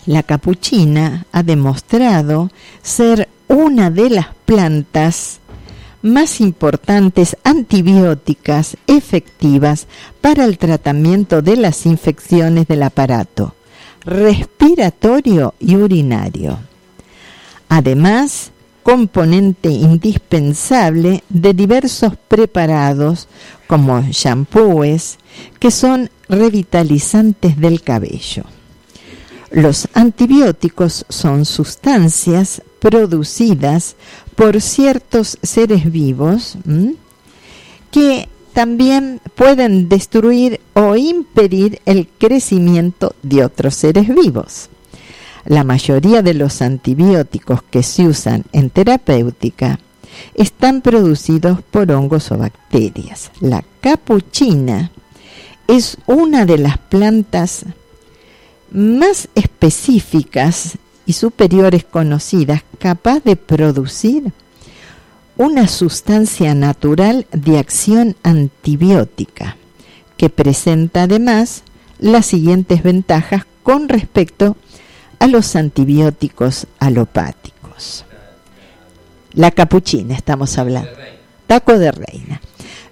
La 0.06 0.22
capuchina 0.22 1.26
ha 1.32 1.42
demostrado 1.42 2.52
ser 2.84 3.28
una 3.48 3.90
de 3.90 4.10
las 4.12 4.28
plantas 4.46 5.40
más 6.06 6.40
importantes 6.40 7.36
antibióticas 7.44 8.78
efectivas 8.88 9.88
para 10.22 10.46
el 10.46 10.58
tratamiento 10.58 11.42
de 11.42 11.58
las 11.58 11.86
infecciones 11.86 12.68
del 12.68 12.84
aparato 12.84 13.54
respiratorio 14.06 15.56
y 15.60 15.76
urinario. 15.76 16.60
Además, 17.70 18.52
componente 18.84 19.70
indispensable 19.70 21.24
de 21.30 21.54
diversos 21.54 22.14
preparados 22.28 23.28
como 23.68 24.00
shampoos 24.04 25.18
que 25.60 25.72
son 25.72 26.12
revitalizantes 26.30 27.58
del 27.58 27.82
cabello. 27.82 28.44
Los 29.50 29.88
antibióticos 29.94 31.06
son 31.10 31.46
sustancias 31.46 32.62
producidas 32.86 33.96
por 34.36 34.62
ciertos 34.62 35.40
seres 35.42 35.92
vivos 35.92 36.56
que 37.90 38.30
también 38.54 39.22
pueden 39.34 39.90
destruir 39.90 40.62
o 40.74 40.96
impedir 40.96 41.82
el 41.88 42.08
crecimiento 42.08 43.16
de 43.24 43.44
otros 43.44 43.74
seres 43.74 44.08
vivos. 44.08 44.70
La 45.46 45.64
mayoría 45.64 46.22
de 46.22 46.36
los 46.36 46.62
antibióticos 46.62 47.64
que 47.64 47.82
se 47.82 48.08
usan 48.08 48.44
en 48.52 48.70
terapéutica 48.70 49.80
están 50.36 50.82
producidos 50.82 51.64
por 51.64 51.92
hongos 51.92 52.32
o 52.32 52.38
bacterias. 52.38 53.32
La 53.40 53.64
capuchina 53.82 54.92
es 55.68 55.98
una 56.06 56.46
de 56.46 56.60
las 56.60 56.78
plantas 56.78 57.66
más 58.70 59.28
específicas 59.34 60.78
y 61.06 61.14
superiores 61.14 61.84
conocidas 61.84 62.64
capaz 62.80 63.24
de 63.24 63.36
producir 63.36 64.32
una 65.38 65.68
sustancia 65.68 66.56
natural 66.56 67.28
de 67.32 67.60
acción 67.60 68.16
antibiótica 68.24 69.58
que 70.18 70.30
presenta 70.30 71.04
además 71.04 71.64
las 72.00 72.26
siguientes 72.26 72.84
ventajas 72.84 73.46
con 73.64 73.90
respecto 73.90 74.56
a 75.20 75.28
los 75.28 75.56
antibióticos 75.56 76.68
alopáticos. 76.80 78.06
La 79.34 79.52
capuchina, 79.52 80.16
estamos 80.16 80.58
hablando. 80.58 80.92
Taco 81.48 81.78
de 81.78 81.92
reina. 81.92 82.42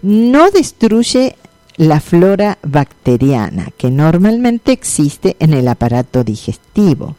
No 0.02 0.52
destruye 0.52 1.38
la 1.78 2.02
flora 2.02 2.58
bacteriana 2.62 3.70
que 3.78 3.90
normalmente 3.90 4.74
existe 4.74 5.38
en 5.40 5.54
el 5.54 5.68
aparato 5.68 6.24
digestivo 6.24 7.16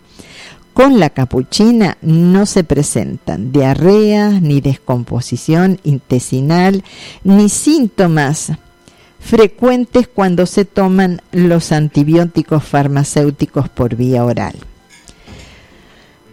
con 0.74 1.00
la 1.00 1.10
capuchina 1.10 1.96
no 2.02 2.46
se 2.46 2.64
presentan 2.64 3.52
diarrea, 3.52 4.28
ni 4.30 4.60
descomposición 4.60 5.78
intestinal, 5.84 6.84
ni 7.22 7.48
síntomas 7.48 8.52
frecuentes 9.20 10.08
cuando 10.08 10.44
se 10.46 10.64
toman 10.64 11.22
los 11.32 11.72
antibióticos 11.72 12.64
farmacéuticos 12.64 13.68
por 13.68 13.94
vía 13.94 14.24
oral. 14.24 14.54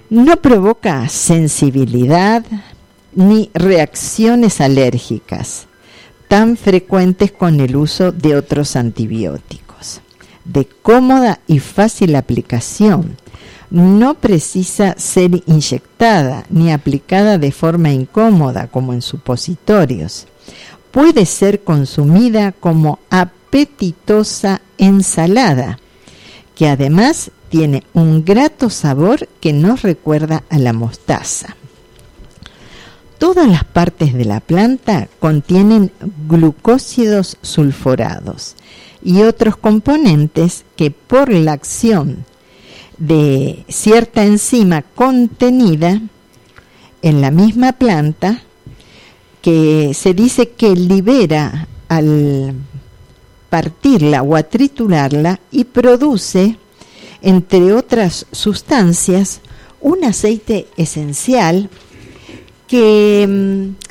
No 0.09 0.35
provoca 0.41 1.07
sensibilidad 1.07 2.43
ni 3.13 3.49
reacciones 3.53 4.59
alérgicas 4.59 5.67
tan 6.27 6.57
frecuentes 6.57 7.31
con 7.31 7.59
el 7.59 7.75
uso 7.75 8.11
de 8.11 8.35
otros 8.35 8.75
antibióticos. 8.75 10.01
De 10.45 10.65
cómoda 10.65 11.41
y 11.45 11.59
fácil 11.59 12.15
aplicación, 12.15 13.17
no 13.71 14.15
precisa 14.15 14.95
ser 14.97 15.41
inyectada 15.47 16.45
ni 16.49 16.71
aplicada 16.71 17.37
de 17.37 17.51
forma 17.51 17.91
incómoda 17.91 18.67
como 18.67 18.93
en 18.93 19.01
supositorios. 19.01 20.27
Puede 20.91 21.25
ser 21.25 21.63
consumida 21.63 22.51
como 22.51 22.99
apetitosa 23.09 24.61
ensalada, 24.77 25.79
que 26.53 26.67
además 26.67 27.31
tiene 27.49 27.83
un 27.93 28.25
grato 28.25 28.69
sabor 28.69 29.27
que 29.39 29.53
nos 29.53 29.81
recuerda 29.83 30.43
a 30.49 30.57
la 30.57 30.73
mostaza. 30.73 31.55
Todas 33.17 33.47
las 33.47 33.63
partes 33.63 34.13
de 34.13 34.25
la 34.25 34.41
planta 34.41 35.07
contienen 35.19 35.91
glucósidos 36.27 37.37
sulfurados 37.41 38.55
y 39.01 39.21
otros 39.21 39.55
componentes 39.55 40.65
que 40.75 40.91
por 40.91 41.31
la 41.31 41.53
acción 41.53 42.25
de 43.01 43.65
cierta 43.67 44.23
enzima 44.23 44.83
contenida 44.83 45.99
en 47.01 47.19
la 47.19 47.31
misma 47.31 47.71
planta 47.73 48.43
que 49.41 49.93
se 49.95 50.13
dice 50.13 50.49
que 50.49 50.75
libera 50.75 51.67
al 51.89 52.53
partirla 53.49 54.21
o 54.21 54.35
a 54.35 54.43
triturarla 54.43 55.39
y 55.51 55.63
produce, 55.63 56.57
entre 57.23 57.73
otras 57.73 58.27
sustancias, 58.31 59.41
un 59.81 60.05
aceite 60.05 60.67
esencial 60.77 61.71
que 62.67 63.25
mm, 63.27 63.90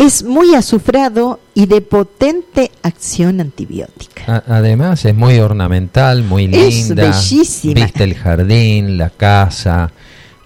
es 0.00 0.24
muy 0.24 0.54
azufrado 0.54 1.40
y 1.52 1.66
de 1.66 1.82
potente 1.82 2.70
acción 2.82 3.38
antibiótica. 3.38 4.42
además 4.46 5.04
es 5.04 5.14
muy 5.14 5.38
ornamental, 5.38 6.22
muy 6.22 6.46
linda. 6.46 6.68
Es 6.68 6.94
bellísima. 6.94 7.74
Viste 7.74 8.04
el 8.04 8.14
jardín, 8.14 8.96
la 8.96 9.10
casa. 9.10 9.92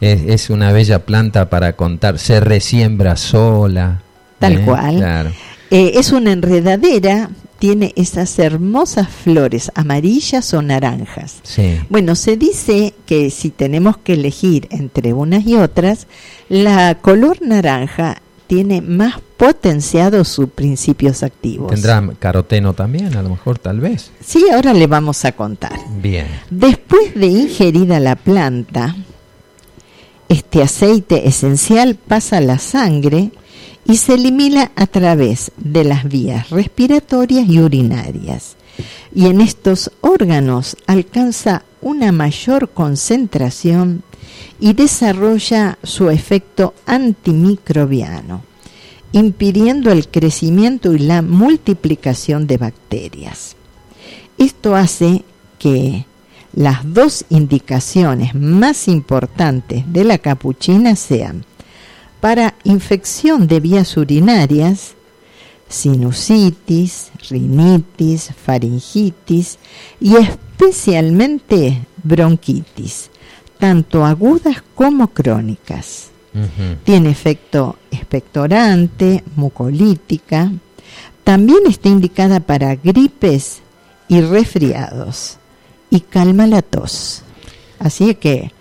Es, 0.00 0.50
una 0.50 0.72
bella 0.72 1.06
planta 1.06 1.48
para 1.48 1.74
contar. 1.74 2.18
Se 2.18 2.40
resiembra 2.40 3.16
sola. 3.16 4.02
Tal 4.40 4.54
¿eh? 4.54 4.64
cual. 4.64 5.32
Eh, 5.70 5.92
es 5.94 6.10
una 6.10 6.32
enredadera 6.32 7.30
tiene 7.60 7.92
esas 7.96 8.38
hermosas 8.38 9.08
flores 9.08 9.70
amarillas 9.74 10.52
o 10.52 10.60
naranjas. 10.60 11.36
Sí. 11.44 11.78
Bueno, 11.88 12.14
se 12.16 12.36
dice 12.36 12.92
que 13.06 13.30
si 13.30 13.50
tenemos 13.50 13.96
que 13.96 14.14
elegir 14.14 14.66
entre 14.70 15.12
unas 15.12 15.46
y 15.46 15.54
otras, 15.54 16.06
la 16.48 16.96
color 16.96 17.40
naranja 17.40 18.20
tiene 18.46 18.80
más 18.80 19.20
potenciados 19.36 20.28
sus 20.28 20.48
principios 20.48 21.22
activos. 21.22 21.70
¿Tendrá 21.70 22.02
caroteno 22.18 22.72
también, 22.74 23.16
a 23.16 23.22
lo 23.22 23.30
mejor, 23.30 23.58
tal 23.58 23.80
vez? 23.80 24.10
Sí, 24.20 24.44
ahora 24.52 24.72
le 24.72 24.86
vamos 24.86 25.24
a 25.24 25.32
contar. 25.32 25.78
Bien. 26.00 26.26
Después 26.50 27.14
de 27.14 27.26
ingerida 27.26 28.00
la 28.00 28.16
planta, 28.16 28.94
este 30.28 30.62
aceite 30.62 31.28
esencial 31.28 31.96
pasa 31.96 32.38
a 32.38 32.40
la 32.40 32.58
sangre 32.58 33.30
y 33.84 33.96
se 33.96 34.14
elimina 34.14 34.72
a 34.76 34.86
través 34.86 35.52
de 35.56 35.84
las 35.84 36.04
vías 36.04 36.50
respiratorias 36.50 37.48
y 37.48 37.60
urinarias. 37.60 38.56
Y 39.14 39.26
en 39.26 39.40
estos 39.40 39.90
órganos 40.00 40.76
alcanza 40.86 41.64
una 41.80 42.10
mayor 42.12 42.70
concentración 42.70 44.02
y 44.60 44.72
desarrolla 44.72 45.78
su 45.82 46.10
efecto 46.10 46.74
antimicrobiano, 46.86 48.42
impidiendo 49.12 49.90
el 49.92 50.08
crecimiento 50.08 50.92
y 50.92 50.98
la 50.98 51.22
multiplicación 51.22 52.46
de 52.46 52.58
bacterias. 52.58 53.56
Esto 54.38 54.74
hace 54.74 55.24
que 55.58 56.06
las 56.54 56.80
dos 56.94 57.24
indicaciones 57.30 58.34
más 58.34 58.88
importantes 58.88 59.84
de 59.92 60.04
la 60.04 60.18
capuchina 60.18 60.94
sean 60.96 61.44
para 62.20 62.54
infección 62.64 63.46
de 63.46 63.60
vías 63.60 63.96
urinarias, 63.96 64.94
sinusitis, 65.68 67.10
rinitis, 67.28 68.30
faringitis 68.44 69.58
y 70.00 70.16
especialmente 70.16 71.86
bronquitis, 72.02 73.10
tanto 73.64 74.04
agudas 74.04 74.62
como 74.74 75.08
crónicas. 75.08 76.10
Tiene 76.84 77.08
efecto 77.08 77.78
expectorante, 77.90 79.24
mucolítica. 79.36 80.52
También 81.22 81.60
está 81.66 81.88
indicada 81.88 82.40
para 82.40 82.74
gripes 82.74 83.62
y 84.06 84.20
resfriados 84.20 85.38
y 85.88 86.00
calma 86.00 86.46
la 86.46 86.60
tos. 86.60 87.22
Así 87.78 88.14
que 88.16 88.52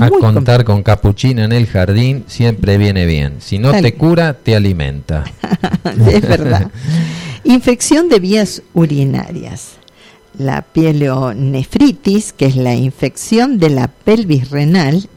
a 0.00 0.08
contar 0.10 0.62
con 0.62 0.84
capuchina 0.84 1.46
en 1.46 1.50
el 1.50 1.66
jardín 1.66 2.22
siempre 2.28 2.78
viene 2.78 3.06
bien. 3.06 3.38
Si 3.40 3.58
no 3.58 3.72
te 3.72 3.94
cura, 3.94 4.34
te 4.34 4.54
alimenta. 4.54 5.24
es 6.12 6.22
verdad. 6.22 6.70
Infección 7.42 8.08
de 8.08 8.20
vías 8.20 8.62
urinarias 8.72 9.78
la 10.38 10.62
pielonefritis, 10.62 12.32
que 12.32 12.46
es 12.46 12.56
la 12.56 12.74
infección 12.74 13.58
de 13.58 13.70
la 13.70 13.88
pelvis 13.88 14.50
renal 14.50 15.08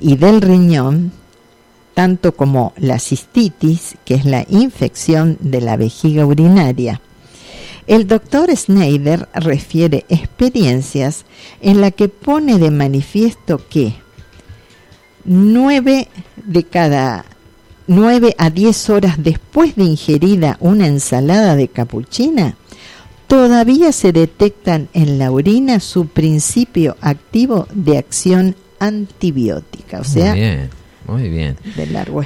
y 0.00 0.16
del 0.16 0.40
riñón, 0.40 1.12
tanto 1.94 2.32
como 2.32 2.72
la 2.76 2.98
cistitis, 2.98 3.96
que 4.04 4.14
es 4.14 4.24
la 4.24 4.46
infección 4.48 5.36
de 5.40 5.60
la 5.60 5.76
vejiga 5.76 6.26
urinaria. 6.26 7.00
El 7.86 8.06
doctor 8.06 8.54
Schneider 8.54 9.28
refiere 9.34 10.04
experiencias 10.08 11.24
en 11.60 11.80
la 11.80 11.90
que 11.90 12.08
pone 12.08 12.58
de 12.58 12.70
manifiesto 12.70 13.60
que 13.68 13.94
9 15.24 16.08
de 16.36 16.62
cada 16.64 17.24
9 17.86 18.36
a 18.38 18.50
10 18.50 18.90
horas 18.90 19.16
después 19.18 19.74
de 19.74 19.84
ingerida 19.84 20.56
una 20.60 20.86
ensalada 20.86 21.56
de 21.56 21.66
capuchina, 21.66 22.56
todavía 23.30 23.92
se 23.92 24.12
detectan 24.12 24.88
en 24.92 25.20
la 25.20 25.30
orina 25.30 25.78
su 25.78 26.06
principio 26.06 26.96
activo 27.00 27.68
de 27.72 27.96
acción 27.96 28.56
antibiótica, 28.80 30.00
o 30.00 30.04
sea, 30.04 30.32
muy 30.32 30.40
bien, 30.40 30.70
muy 31.06 31.28
bien. 31.28 31.56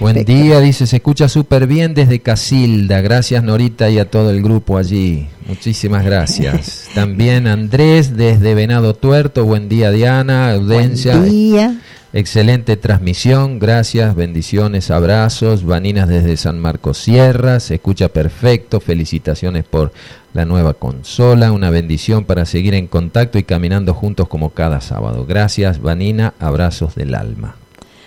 Buen 0.00 0.24
día, 0.24 0.60
dice, 0.60 0.86
se 0.86 0.96
escucha 0.96 1.28
súper 1.28 1.66
bien 1.66 1.92
desde 1.92 2.20
Casilda. 2.20 3.02
Gracias 3.02 3.44
Norita 3.44 3.90
y 3.90 3.98
a 3.98 4.10
todo 4.10 4.30
el 4.30 4.42
grupo 4.42 4.78
allí. 4.78 5.28
Muchísimas 5.46 6.06
gracias. 6.06 6.88
También 6.94 7.48
Andrés 7.48 8.16
desde 8.16 8.54
Venado 8.54 8.94
Tuerto. 8.94 9.44
Buen 9.44 9.68
día 9.68 9.90
Diana, 9.90 10.52
Audencia. 10.52 11.18
Buen 11.18 11.30
día. 11.30 11.80
Excelente 12.16 12.76
transmisión, 12.76 13.58
gracias, 13.58 14.14
bendiciones, 14.14 14.92
abrazos. 14.92 15.64
Vaninas 15.64 16.08
desde 16.08 16.36
San 16.36 16.60
Marcos 16.60 16.98
Sierra, 16.98 17.58
se 17.58 17.74
escucha 17.74 18.08
perfecto. 18.08 18.78
Felicitaciones 18.78 19.64
por 19.64 19.92
la 20.32 20.44
nueva 20.44 20.74
consola. 20.74 21.50
Una 21.50 21.70
bendición 21.70 22.24
para 22.24 22.44
seguir 22.44 22.74
en 22.74 22.86
contacto 22.86 23.36
y 23.36 23.42
caminando 23.42 23.94
juntos 23.94 24.28
como 24.28 24.50
cada 24.50 24.80
sábado. 24.80 25.26
Gracias, 25.26 25.82
Vanina, 25.82 26.34
abrazos 26.38 26.94
del 26.94 27.16
alma. 27.16 27.56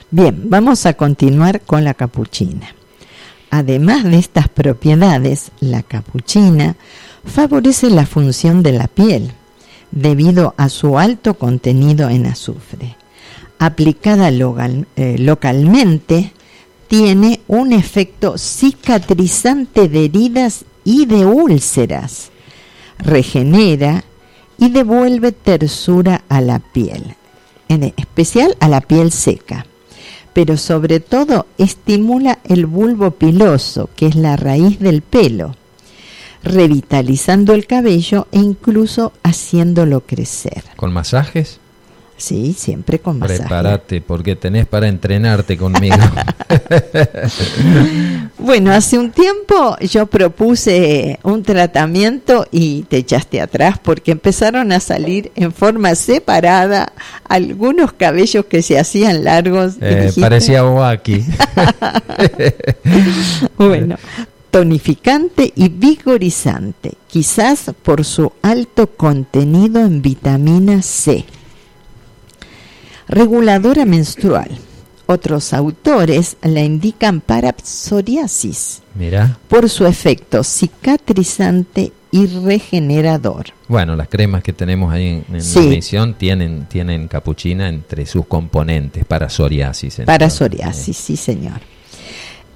Bien, 0.10 0.41
vamos 0.46 0.86
a 0.86 0.93
continuar 0.93 1.60
con 1.60 1.84
la 1.84 1.93
capuchina. 1.93 2.74
Además 3.50 4.06
de 4.06 4.20
estas 4.20 4.48
propiedades, 4.48 5.52
la 5.60 5.84
capuchina 5.84 6.78
favorece 7.26 7.89
la 7.89 8.06
función 8.06 8.63
de 8.63 8.72
la 8.72 8.88
piel 8.88 9.34
debido 9.91 10.54
a 10.56 10.70
su 10.70 10.98
alto 10.98 11.34
contenido 11.34 12.08
en 12.08 12.28
azufre 12.28 12.96
aplicada 13.60 14.30
eh, 14.30 15.15
localmente, 15.20 16.32
tiene 16.88 17.41
un 17.48 17.74
efecto 17.74 18.38
cicatrizante 18.38 19.89
de 19.89 20.06
heridas 20.06 20.65
y 20.84 21.06
de 21.06 21.26
úlceras. 21.26 22.30
Regenera 23.00 24.04
y 24.58 24.70
devuelve 24.70 25.32
tersura 25.32 26.24
a 26.30 26.41
la 26.41 26.60
piel, 26.60 27.15
en 27.67 27.93
especial 27.98 28.56
a 28.60 28.67
la 28.67 28.82
piel 28.82 29.12
seca. 29.12 29.65
Pero 30.34 30.58
sobre 30.58 31.00
todo 31.00 31.48
estimula 31.58 32.39
el 32.43 32.65
bulbo 32.65 33.12
piloso, 33.12 33.89
que 33.96 34.08
es 34.08 34.15
la 34.15 34.36
raíz 34.36 34.80
del 34.80 35.02
pelo, 35.02 35.56
revitalizando 36.43 37.54
el 37.54 37.65
cabello 37.65 38.28
e 38.32 38.39
incluso 38.39 39.13
haciéndolo 39.24 40.02
crecer. 40.02 40.63
¿Con 40.76 40.93
masajes? 40.93 41.60
Sí, 42.17 42.56
siempre 42.58 42.97
con 42.97 43.19
masaje. 43.19 43.41
Prepárate, 43.41 44.01
porque 44.01 44.36
tenés 44.36 44.65
para 44.65 44.88
entrenarte 44.88 45.56
conmigo. 45.56 45.95
bueno, 48.39 48.71
hace 48.71 48.97
un 48.97 49.12
tiempo 49.12 49.77
yo 49.82 50.08
propuse 50.08 51.19
un 51.21 51.43
tratamiento 51.43 52.47
y 52.51 52.84
te 52.84 52.97
echaste 52.97 53.39
atrás 53.39 53.77
porque 53.82 54.12
empezaron 54.12 54.71
a 54.71 54.80
salir 54.80 55.32
en 55.36 55.53
forma 55.53 55.93
separada 55.93 56.91
algunos 57.30 57.93
cabellos 57.93 58.45
que 58.45 58.63
se 58.63 58.80
hacían 58.80 59.23
largos. 59.23 59.75
Eh, 59.80 60.12
parecía 60.19 60.63
aquí. 60.89 61.23
bueno, 63.60 63.95
tonificante 64.49 65.53
y 65.56 65.69
vigorizante, 65.69 66.93
quizás 67.08 67.71
por 67.84 68.03
su 68.03 68.32
alto 68.41 68.88
contenido 68.88 69.82
en 69.82 70.01
vitamina 70.01 70.82
C 70.82 71.23
reguladora 73.08 73.86
menstrual. 73.86 74.50
Otros 75.06 75.54
autores 75.54 76.36
la 76.41 76.62
indican 76.62 77.22
para 77.22 77.56
psoriasis 77.63 78.82
Mira. 78.93 79.38
por 79.48 79.70
su 79.70 79.86
efecto 79.86 80.43
cicatrizante 80.43 81.93
y 82.12 82.26
regenerador. 82.26 83.48
Bueno, 83.67 83.96
las 83.96 84.08
cremas 84.08 84.43
que 84.43 84.54
tenemos 84.54 84.93
ahí 84.93 85.24
en, 85.30 85.38
la 85.38 85.62
emisión 85.62 86.15
tienen, 86.15 86.65
tienen 86.65 87.08
capuchina 87.08 87.70
entre 87.70 88.06
sus 88.06 88.26
componentes 88.26 89.06
para 89.06 89.30
psoriasis. 89.30 90.02
Para 90.06 90.30
psoriasis, 90.30 90.98
sí, 90.98 91.15
señor. 91.15 91.62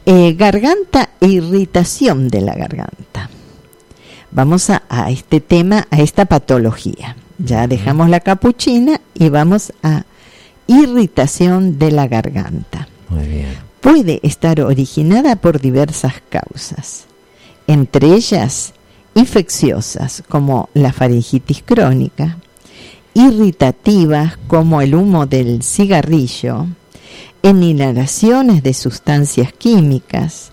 Eh, 0.06 0.34
garganta 0.34 1.10
e 1.20 1.28
irritación 1.28 2.28
de 2.28 2.42
la 2.42 2.56
garganta. 2.56 3.30
Vamos 4.32 4.70
a, 4.70 4.82
este 5.10 5.42
tema, 5.42 5.88
a 5.92 6.00
esta 6.00 6.26
patología. 6.26 7.16
Ya 7.38 7.68
dejamos 7.68 8.10
la 8.10 8.22
capuchina 8.22 9.02
y 9.14 9.30
vamos 9.30 9.74
a 9.84 10.06
irritación 10.68 11.78
de 11.80 11.92
la 11.92 12.08
garganta. 12.08 12.88
Puede 13.82 14.20
estar 14.24 14.62
originada 14.62 15.36
por 15.36 15.60
diversas 15.60 16.22
causas, 16.30 17.06
entre 17.68 18.14
ellas 18.14 18.74
infecciosas 19.16 20.24
como 20.30 20.70
la 20.74 20.94
faringitis 20.94 21.64
crónica, 21.64 22.38
irritativas 23.14 24.38
como 24.48 24.82
el 24.82 24.96
humo 24.96 25.26
del 25.26 25.64
cigarrillo, 25.64 26.68
en 27.44 27.64
inhalaciones 27.64 28.64
de 28.64 28.74
sustancias 28.74 29.52
químicas, 29.52 30.52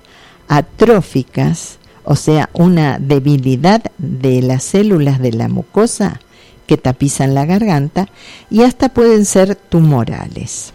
atróficas, 0.49 1.79
o 2.05 2.17
sea, 2.17 2.49
una 2.55 2.99
debilidad 2.99 3.83
de 3.99 4.41
las 4.41 4.65
células 4.65 5.21
de 5.21 5.33
la 5.33 5.49
mucosa 5.49 6.21
que 6.69 6.77
tapizan 6.77 7.35
la 7.35 7.47
garganta 7.47 8.09
y 8.51 8.63
hasta 8.63 8.91
pueden 8.91 9.25
ser 9.25 9.57
tumorales. 9.57 10.75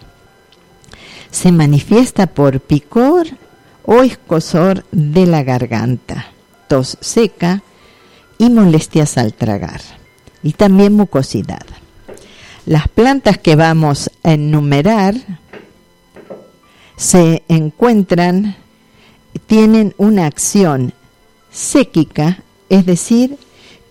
Se 1.32 1.51
manifiesta 1.51 2.27
por 2.27 2.60
picor 2.60 3.27
o 3.86 4.01
escosor 4.01 4.86
de 4.91 5.27
la 5.27 5.43
garganta, 5.43 6.25
tos 6.67 6.97
seca 6.99 7.62
y 8.39 8.49
molestias 8.49 9.17
al 9.17 9.34
tragar, 9.34 9.82
y 10.41 10.53
también 10.53 10.93
mucosidad. 10.93 11.65
Las 12.65 12.88
plantas 12.88 13.38
que 13.38 13.56
vamos 13.56 14.10
a 14.23 14.34
enumerar 14.34 15.15
se 16.97 17.43
encuentran, 17.49 18.56
tienen 19.45 19.93
una 19.97 20.25
acción 20.25 20.93
séquica, 21.51 22.39
es 22.69 22.86
decir, 22.86 23.38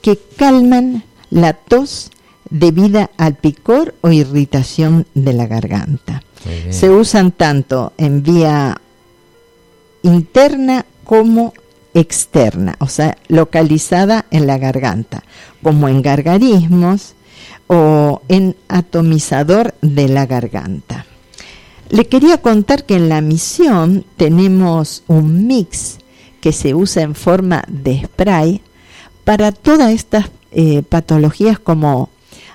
que 0.00 0.18
calman 0.36 1.04
la 1.32 1.54
tos 1.54 2.10
debida 2.50 3.10
al 3.16 3.34
picor 3.34 3.94
o 4.02 4.10
irritación 4.10 5.06
de 5.14 5.32
la 5.32 5.46
garganta. 5.46 6.22
Se 6.70 6.90
usan 6.90 7.30
tanto 7.30 7.92
en 7.96 8.22
vía 8.22 8.80
interna 10.02 10.84
como 11.04 11.54
externa, 11.94 12.76
o 12.80 12.88
sea, 12.88 13.16
localizada 13.28 14.26
en 14.30 14.46
la 14.46 14.58
garganta, 14.58 15.22
como 15.62 15.88
en 15.88 16.02
gargarismos 16.02 17.14
o 17.68 18.20
en 18.28 18.56
atomizador 18.68 19.74
de 19.80 20.08
la 20.08 20.26
garganta. 20.26 21.06
Le 21.88 22.06
quería 22.08 22.38
contar 22.38 22.84
que 22.84 22.96
en 22.96 23.08
la 23.08 23.20
misión 23.20 24.04
tenemos 24.16 25.04
un 25.06 25.46
mix 25.46 25.98
que 26.40 26.52
se 26.52 26.74
usa 26.74 27.02
en 27.02 27.14
forma 27.14 27.62
de 27.68 28.02
spray 28.04 28.62
para 29.24 29.52
todas 29.52 29.92
estas 29.92 30.26
eh, 30.52 30.82
patologías 30.88 31.58
como 31.58 32.10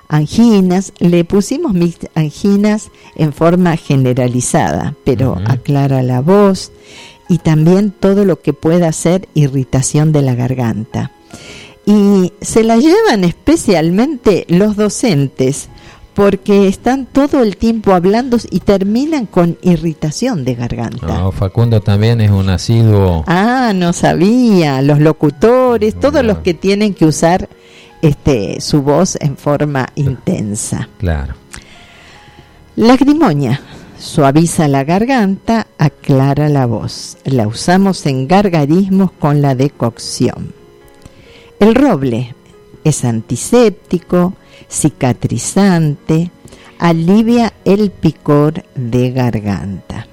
anginas, 0.09 0.93
le 0.99 1.25
pusimos 1.25 1.73
anginas 2.15 2.89
en 3.15 3.33
forma 3.33 3.75
generalizada, 3.77 4.95
pero 5.03 5.37
aclara 5.47 6.03
la 6.03 6.21
voz 6.21 6.71
y 7.29 7.39
también 7.39 7.91
todo 7.91 8.25
lo 8.25 8.41
que 8.41 8.53
pueda 8.53 8.91
ser 8.91 9.27
irritación 9.33 10.11
de 10.11 10.21
la 10.21 10.35
garganta. 10.35 11.11
Y 11.85 12.33
se 12.41 12.63
la 12.63 12.77
llevan 12.77 13.23
especialmente 13.23 14.45
los 14.49 14.75
docentes 14.75 15.69
porque 16.13 16.67
están 16.67 17.05
todo 17.05 17.43
el 17.43 17.57
tiempo 17.57 17.93
hablando 17.93 18.37
y 18.49 18.61
terminan 18.61 19.27
con 19.27 19.57
irritación 19.61 20.45
de 20.45 20.55
garganta. 20.55 21.31
Facundo 21.31 21.79
también 21.79 22.21
es 22.21 22.31
un 22.31 22.49
asiduo. 22.49 23.23
Ah, 23.27 23.71
no 23.75 23.93
sabía. 23.93 24.81
Los 24.81 24.99
locutores, 24.99 25.97
todos 25.99 26.25
los 26.25 26.39
que 26.39 26.55
tienen 26.55 26.95
que 26.95 27.05
usar 27.05 27.47
este, 28.01 28.61
su 28.61 28.81
voz 28.81 29.17
en 29.19 29.37
forma 29.37 29.87
intensa. 29.95 30.89
Claro. 30.97 31.35
Lagrimonia. 32.75 33.61
Suaviza 33.99 34.67
la 34.67 34.83
garganta, 34.83 35.65
aclara 35.79 36.49
la 36.49 36.67
voz. 36.67 37.17
La 37.25 37.47
usamos 37.47 38.05
en 38.05 38.27
gargarismos 38.27 39.11
con 39.11 39.41
la 39.41 39.55
decocción. 39.55 40.53
El 41.59 41.73
roble 41.73 42.35
es 42.83 43.03
antiséptico, 43.03 44.33
cicatrizante, 44.69 46.29
alivia 46.77 47.53
el 47.65 47.89
picor 47.89 48.63
de 48.75 49.11
garganta. 49.11 50.05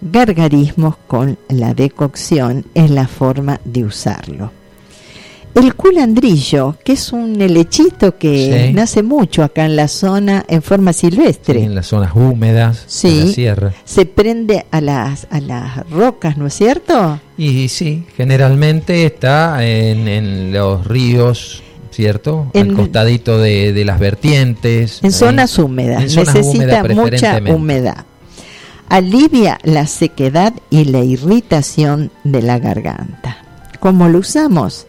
Gargarismos 0.00 0.96
con 1.06 1.38
la 1.48 1.74
decocción 1.74 2.64
es 2.74 2.90
la 2.90 3.06
forma 3.06 3.60
de 3.64 3.84
usarlo. 3.84 4.57
El 5.58 5.74
culandrillo, 5.74 6.76
que 6.84 6.92
es 6.92 7.12
un 7.12 7.42
helechito 7.42 8.16
que 8.16 8.70
nace 8.72 9.02
mucho 9.02 9.42
acá 9.42 9.64
en 9.64 9.74
la 9.74 9.88
zona 9.88 10.44
en 10.46 10.62
forma 10.62 10.92
silvestre. 10.92 11.64
en 11.64 11.74
las 11.74 11.88
zonas 11.88 12.12
húmedas 12.14 12.86
de 13.02 13.24
la 13.24 13.26
sierra. 13.32 13.74
Se 13.84 14.06
prende 14.06 14.66
a 14.70 14.80
las, 14.80 15.26
a 15.32 15.40
las 15.40 15.90
rocas, 15.90 16.36
¿no 16.36 16.46
es 16.46 16.54
cierto? 16.54 17.18
Y 17.36 17.68
sí, 17.70 18.04
generalmente 18.16 19.04
está 19.04 19.66
en, 19.66 20.52
los 20.52 20.86
ríos, 20.86 21.64
¿cierto? 21.90 22.52
En, 22.54 22.70
Al 22.70 22.76
costadito 22.76 23.38
de, 23.38 23.82
las 23.84 23.98
vertientes. 23.98 25.00
En 25.02 25.10
zonas 25.10 25.58
húmedas, 25.58 26.14
necesita 26.14 26.84
mucha 26.84 27.40
humedad. 27.52 28.04
Alivia 28.88 29.58
la 29.64 29.88
sequedad 29.88 30.54
y 30.70 30.84
la 30.84 31.00
irritación 31.00 32.12
de 32.22 32.42
la 32.42 32.60
garganta. 32.60 33.38
¿Cómo 33.80 34.08
lo 34.08 34.20
usamos? 34.20 34.86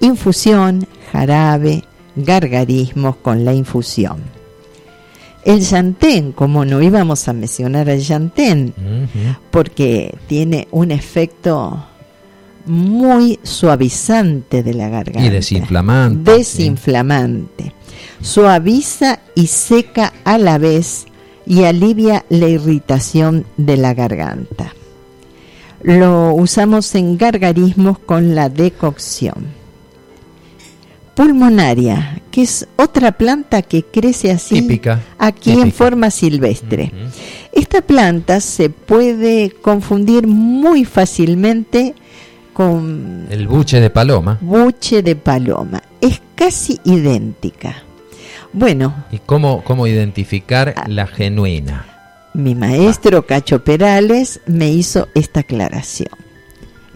Infusión, 0.00 0.86
jarabe, 1.12 1.84
gargarismos 2.16 3.16
con 3.16 3.44
la 3.44 3.52
infusión. 3.52 4.18
El 5.44 5.60
llantén, 5.60 6.32
como 6.32 6.64
no 6.64 6.82
íbamos 6.82 7.28
a 7.28 7.32
mencionar 7.32 7.88
el 7.88 8.00
llantén, 8.00 8.74
porque 9.50 10.14
tiene 10.26 10.68
un 10.72 10.90
efecto 10.90 11.84
muy 12.66 13.38
suavizante 13.42 14.62
de 14.62 14.74
la 14.74 14.88
garganta. 14.88 15.24
Y 15.24 15.30
desinflamante. 15.30 16.32
Desinflamante. 16.32 17.72
Suaviza 18.20 19.20
y 19.34 19.46
seca 19.46 20.12
a 20.24 20.38
la 20.38 20.58
vez 20.58 21.06
y 21.46 21.64
alivia 21.64 22.26
la 22.28 22.48
irritación 22.48 23.46
de 23.56 23.76
la 23.78 23.94
garganta. 23.94 24.74
Lo 25.82 26.34
usamos 26.34 26.94
en 26.94 27.16
gargarismos 27.16 28.00
con 28.00 28.34
la 28.34 28.48
decocción 28.50 29.57
pulmonaria, 31.18 32.22
que 32.30 32.42
es 32.42 32.68
otra 32.76 33.10
planta 33.10 33.62
que 33.62 33.82
crece 33.82 34.30
así 34.30 34.80
aquí 35.18 35.50
en 35.50 35.72
forma 35.72 36.12
silvestre. 36.12 36.92
Esta 37.52 37.82
planta 37.82 38.40
se 38.40 38.70
puede 38.70 39.50
confundir 39.50 40.28
muy 40.28 40.84
fácilmente 40.84 41.96
con 42.52 43.26
el 43.30 43.48
buche 43.48 43.80
de 43.80 43.90
paloma. 43.90 44.38
Buche 44.40 45.02
de 45.02 45.16
paloma, 45.16 45.82
es 46.00 46.22
casi 46.36 46.78
idéntica. 46.84 47.82
Bueno, 48.52 49.04
¿y 49.10 49.18
cómo, 49.18 49.64
cómo 49.64 49.88
identificar 49.88 50.72
ah. 50.76 50.84
la 50.86 51.08
genuina? 51.08 51.84
Mi 52.32 52.54
maestro 52.54 53.26
Cacho 53.26 53.64
Perales 53.64 54.38
me 54.46 54.70
hizo 54.70 55.08
esta 55.16 55.40
aclaración. 55.40 56.10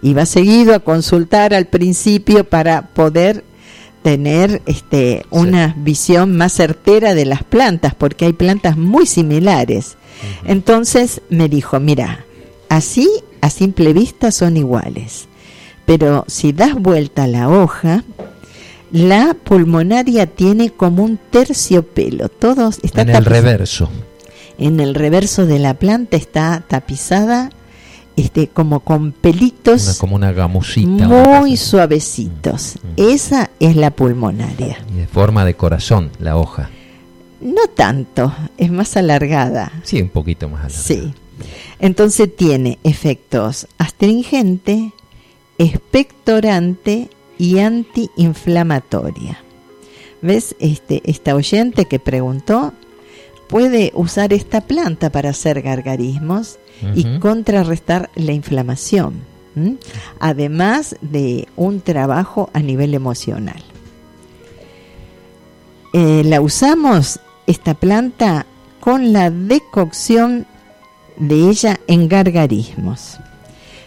Iba 0.01 0.25
seguido 0.25 0.75
a 0.75 0.79
consultar 0.79 1.53
al 1.53 1.65
principio 1.65 2.45
para 2.45 2.83
poder 2.83 3.43
tener 4.03 4.61
este, 4.65 5.25
una 5.31 5.73
visión 5.77 6.35
más 6.37 6.53
certera 6.53 7.15
de 7.15 7.25
las 7.25 7.43
plantas, 7.43 7.95
porque 7.95 8.25
hay 8.25 8.33
plantas 8.33 8.77
muy 8.77 9.07
similares. 9.07 9.97
Entonces 10.45 11.21
me 11.29 11.49
dijo, 11.49 11.79
mira, 11.79 12.25
así 12.69 13.09
a 13.41 13.49
simple 13.49 13.93
vista 13.93 14.31
son 14.31 14.57
iguales, 14.57 15.27
pero 15.85 16.25
si 16.27 16.53
das 16.53 16.75
vuelta 16.75 17.23
a 17.23 17.27
la 17.27 17.49
hoja, 17.49 18.03
la 18.91 19.35
pulmonaria 19.43 20.27
tiene 20.27 20.69
como 20.69 21.03
un 21.03 21.17
terciopelo, 21.17 22.29
todos 22.29 22.79
está 22.83 23.01
en 23.01 23.09
el 23.09 23.25
reverso. 23.25 23.89
En 24.59 24.79
el 24.79 24.93
reverso 24.93 25.47
de 25.47 25.59
la 25.59 25.73
planta 25.73 26.15
está 26.15 26.63
tapizada 26.67 27.49
este, 28.15 28.47
como 28.47 28.81
con 28.81 29.11
pelitos. 29.11 29.97
como 29.99 30.15
una 30.15 30.31
gamusita. 30.31 31.07
Muy 31.07 31.57
suavecitos. 31.57 32.75
Mm, 32.81 32.87
mm. 32.87 33.09
Esa 33.09 33.49
es 33.59 33.75
la 33.75 33.91
pulmonaria. 33.91 34.77
Y 34.93 34.97
de 34.99 35.07
forma 35.07 35.45
de 35.45 35.55
corazón, 35.55 36.11
la 36.19 36.37
hoja. 36.37 36.69
No 37.41 37.67
tanto, 37.75 38.33
es 38.57 38.71
más 38.71 38.95
alargada. 38.95 39.71
Sí, 39.83 40.01
un 40.01 40.09
poquito 40.09 40.47
más 40.47 40.61
alargada. 40.61 40.83
Sí. 40.83 41.13
Entonces 41.79 42.33
tiene 42.35 42.79
efectos 42.83 43.67
astringente, 43.77 44.93
expectorante 45.57 47.09
y 47.37 47.59
antiinflamatoria. 47.59 49.43
¿Ves? 50.21 50.55
Este, 50.59 51.01
esta 51.05 51.35
oyente 51.35 51.85
que 51.85 51.99
preguntó 51.99 52.73
puede 53.49 53.91
usar 53.93 54.31
esta 54.31 54.61
planta 54.61 55.09
para 55.11 55.31
hacer 55.31 55.61
gargarismos 55.61 56.59
y 56.95 57.19
contrarrestar 57.19 58.09
la 58.15 58.33
inflamación, 58.33 59.21
además 60.19 60.95
de 61.01 61.47
un 61.55 61.81
trabajo 61.81 62.49
a 62.53 62.59
nivel 62.59 62.93
emocional. 62.93 63.63
Eh, 65.93 66.23
la 66.25 66.41
usamos, 66.41 67.19
esta 67.45 67.75
planta, 67.75 68.45
con 68.79 69.13
la 69.13 69.29
decocción 69.29 70.45
de 71.17 71.49
ella 71.49 71.79
en 71.87 72.09
gargarismos. 72.09 73.19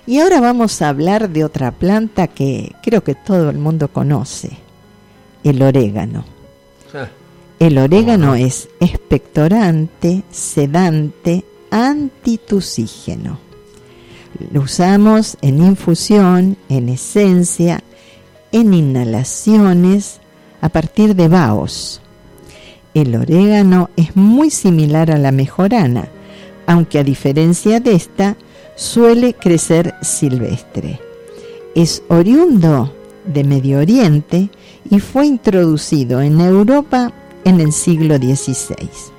Y 0.07 0.21
ahora 0.21 0.41
vamos 0.41 0.81
a 0.81 0.89
hablar 0.89 1.31
de 1.31 1.45
otra 1.45 1.73
planta 1.73 2.29
que 2.29 2.73
creo 2.83 3.03
que 3.03 3.17
todo 3.17 3.51
el 3.51 3.59
mundo 3.59 3.89
conoce, 3.89 4.57
el 5.43 5.61
orégano. 5.61 6.25
Ah. 6.95 7.09
El 7.59 7.79
orégano 7.79 8.37
es 8.37 8.69
expectorante, 8.79 10.23
sedante, 10.31 11.45
antitusígeno. 11.71 13.39
Lo 14.53 14.63
usamos 14.63 15.37
en 15.41 15.63
infusión, 15.63 16.57
en 16.69 16.89
esencia, 16.89 17.83
en 18.53 18.75
inhalaciones 18.75 20.21
a 20.61 20.69
partir 20.69 21.15
de 21.15 21.29
vaos. 21.29 22.01
El 22.95 23.15
orégano 23.15 23.91
es 23.97 24.17
muy 24.17 24.51
similar 24.51 25.11
a 25.11 25.19
la 25.19 25.33
mejorana, 25.33 26.09
aunque 26.67 26.99
a 26.99 27.05
diferencia 27.05 27.81
de 27.81 27.95
esta, 27.95 28.37
suele 28.75 29.35
crecer 29.35 29.95
silvestre. 30.03 31.01
Es 31.75 32.03
oriundo 32.09 32.93
de 33.27 33.45
Medio 33.45 33.79
Oriente 33.79 34.51
y 34.91 35.01
fue 35.01 35.27
introducido 35.27 36.21
en 36.21 36.41
Europa 36.41 37.13
en 37.45 37.61
el 37.61 37.73
siglo 37.73 38.17
XVI. 38.17 39.16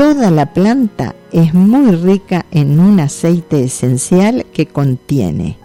Toda 0.00 0.30
la 0.30 0.46
planta 0.46 1.14
es 1.30 1.52
muy 1.52 1.90
rica 1.90 2.46
en 2.52 2.80
un 2.80 3.00
aceite 3.00 3.64
esencial 3.64 4.46
que 4.50 4.64
contiene 4.64 5.58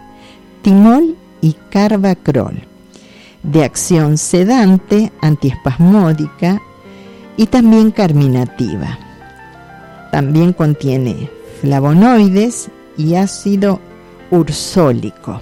timol 0.60 1.16
y 1.40 1.56
carbacrol, 1.70 2.60
de 3.42 3.64
acción 3.64 4.18
sedante, 4.18 5.10
antiespasmódica 5.22 6.60
y 7.38 7.46
también 7.46 7.90
carminativa. 7.90 8.98
También 10.12 10.52
contiene 10.52 11.30
flavonoides 11.62 12.68
y 12.98 13.14
ácido 13.14 13.80
ursólico, 14.30 15.40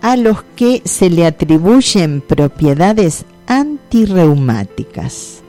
a 0.00 0.14
los 0.14 0.44
que 0.54 0.80
se 0.84 1.10
le 1.10 1.26
atribuyen 1.26 2.20
propiedades 2.20 3.24
antirreumáticas 3.48 5.40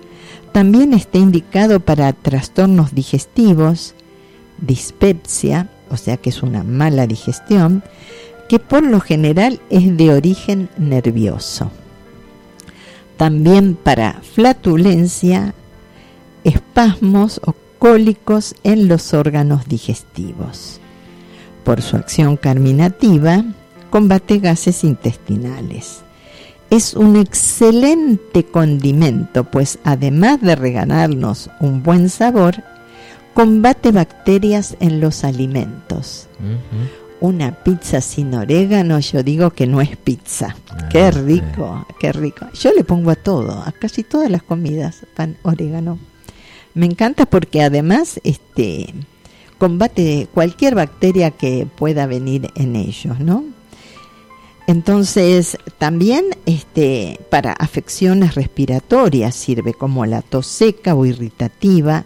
también 0.51 0.93
está 0.93 1.17
indicado 1.17 1.79
para 1.79 2.11
trastornos 2.13 2.93
digestivos, 2.93 3.95
dispepsia, 4.59 5.69
o 5.89 5.97
sea 5.97 6.17
que 6.17 6.29
es 6.29 6.43
una 6.43 6.63
mala 6.63 7.07
digestión, 7.07 7.83
que 8.49 8.59
por 8.59 8.83
lo 8.83 8.99
general 8.99 9.61
es 9.69 9.95
de 9.95 10.13
origen 10.13 10.69
nervioso. 10.77 11.71
También 13.17 13.75
para 13.75 14.21
flatulencia, 14.21 15.53
espasmos 16.43 17.39
o 17.45 17.55
cólicos 17.79 18.55
en 18.63 18.87
los 18.87 19.13
órganos 19.13 19.67
digestivos. 19.67 20.79
Por 21.63 21.81
su 21.81 21.95
acción 21.95 22.35
carminativa, 22.35 23.45
combate 23.89 24.39
gases 24.39 24.83
intestinales 24.83 26.03
es 26.71 26.93
un 26.93 27.17
excelente 27.17 28.45
condimento, 28.45 29.43
pues 29.43 29.77
además 29.83 30.39
de 30.41 30.55
regalarnos 30.55 31.49
un 31.59 31.83
buen 31.83 32.07
sabor, 32.07 32.63
combate 33.33 33.91
bacterias 33.91 34.77
en 34.79 35.01
los 35.01 35.25
alimentos. 35.25 36.29
Una 37.19 37.51
pizza 37.51 37.99
sin 37.99 38.33
orégano, 38.33 38.99
yo 38.99 39.21
digo 39.21 39.51
que 39.51 39.67
no 39.67 39.81
es 39.81 39.97
pizza. 39.97 40.55
Ah, 40.69 40.87
qué 40.89 41.11
rico, 41.11 41.85
qué 41.99 42.13
rico. 42.13 42.47
Yo 42.53 42.71
le 42.73 42.85
pongo 42.85 43.11
a 43.11 43.15
todo, 43.15 43.51
a 43.51 43.73
casi 43.73 44.03
todas 44.03 44.31
las 44.31 44.41
comidas, 44.41 45.05
pan 45.13 45.37
orégano. 45.43 45.99
Me 46.73 46.85
encanta 46.85 47.25
porque 47.25 47.61
además 47.61 48.21
este 48.23 48.93
combate 49.57 50.29
cualquier 50.33 50.75
bacteria 50.75 51.31
que 51.31 51.67
pueda 51.75 52.05
venir 52.05 52.49
en 52.55 52.77
ellos, 52.77 53.19
¿no? 53.19 53.43
Entonces, 54.71 55.57
también 55.79 56.27
este, 56.45 57.19
para 57.29 57.51
afecciones 57.51 58.35
respiratorias 58.35 59.35
sirve 59.35 59.73
como 59.73 60.05
la 60.05 60.21
tos 60.21 60.47
seca 60.47 60.95
o 60.95 61.05
irritativa, 61.05 62.05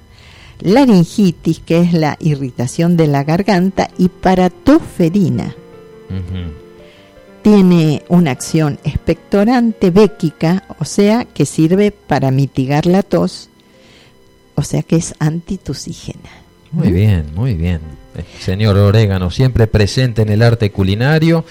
laringitis, 0.61 1.59
que 1.59 1.81
es 1.81 1.93
la 1.93 2.17
irritación 2.19 2.97
de 2.97 3.05
la 3.05 3.23
garganta, 3.23 3.91
y 3.99 4.09
para 4.09 4.49
tosferina. 4.49 5.53
Tiene 7.43 8.01
una 8.09 8.31
acción 8.31 8.79
expectorante 8.83 9.91
béquica, 9.91 10.63
o 10.79 10.85
sea, 10.85 11.23
que 11.25 11.45
sirve 11.45 11.91
para 11.91 12.31
mitigar 12.31 12.87
la 12.87 13.03
tos, 13.03 13.49
o 14.55 14.63
sea, 14.63 14.81
que 14.81 14.95
es 14.95 15.13
antitusígena. 15.19 16.31
Muy 16.71 16.91
bien, 16.91 17.27
muy 17.35 17.53
bien. 17.53 17.81
Señor 18.39 18.75
Orégano, 18.77 19.29
siempre 19.29 19.67
presente 19.67 20.23
en 20.23 20.29
el 20.29 20.41
arte 20.41 20.71
culinario 20.71 21.45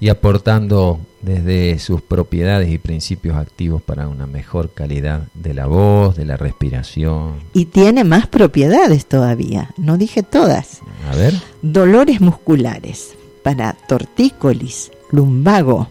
y 0.00 0.08
aportando 0.08 1.00
desde 1.22 1.78
sus 1.78 2.02
propiedades 2.02 2.70
y 2.70 2.78
principios 2.78 3.36
activos 3.36 3.82
para 3.82 4.08
una 4.08 4.26
mejor 4.26 4.70
calidad 4.70 5.22
de 5.34 5.54
la 5.54 5.66
voz, 5.66 6.16
de 6.16 6.24
la 6.24 6.36
respiración. 6.36 7.40
Y 7.52 7.66
tiene 7.66 8.04
más 8.04 8.26
propiedades 8.26 9.06
todavía, 9.06 9.70
no 9.76 9.96
dije 9.96 10.22
todas. 10.22 10.80
A 11.10 11.16
ver. 11.16 11.34
Dolores 11.62 12.20
musculares 12.20 13.14
para 13.42 13.72
tortícolis, 13.72 14.92
lumbago, 15.10 15.88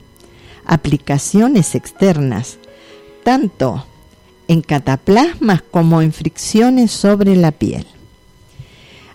aplicaciones 0.65 1.75
externas, 1.75 2.57
tanto 3.23 3.85
en 4.47 4.61
cataplasmas 4.61 5.61
como 5.63 6.01
en 6.01 6.13
fricciones 6.13 6.91
sobre 6.91 7.35
la 7.35 7.51
piel. 7.51 7.85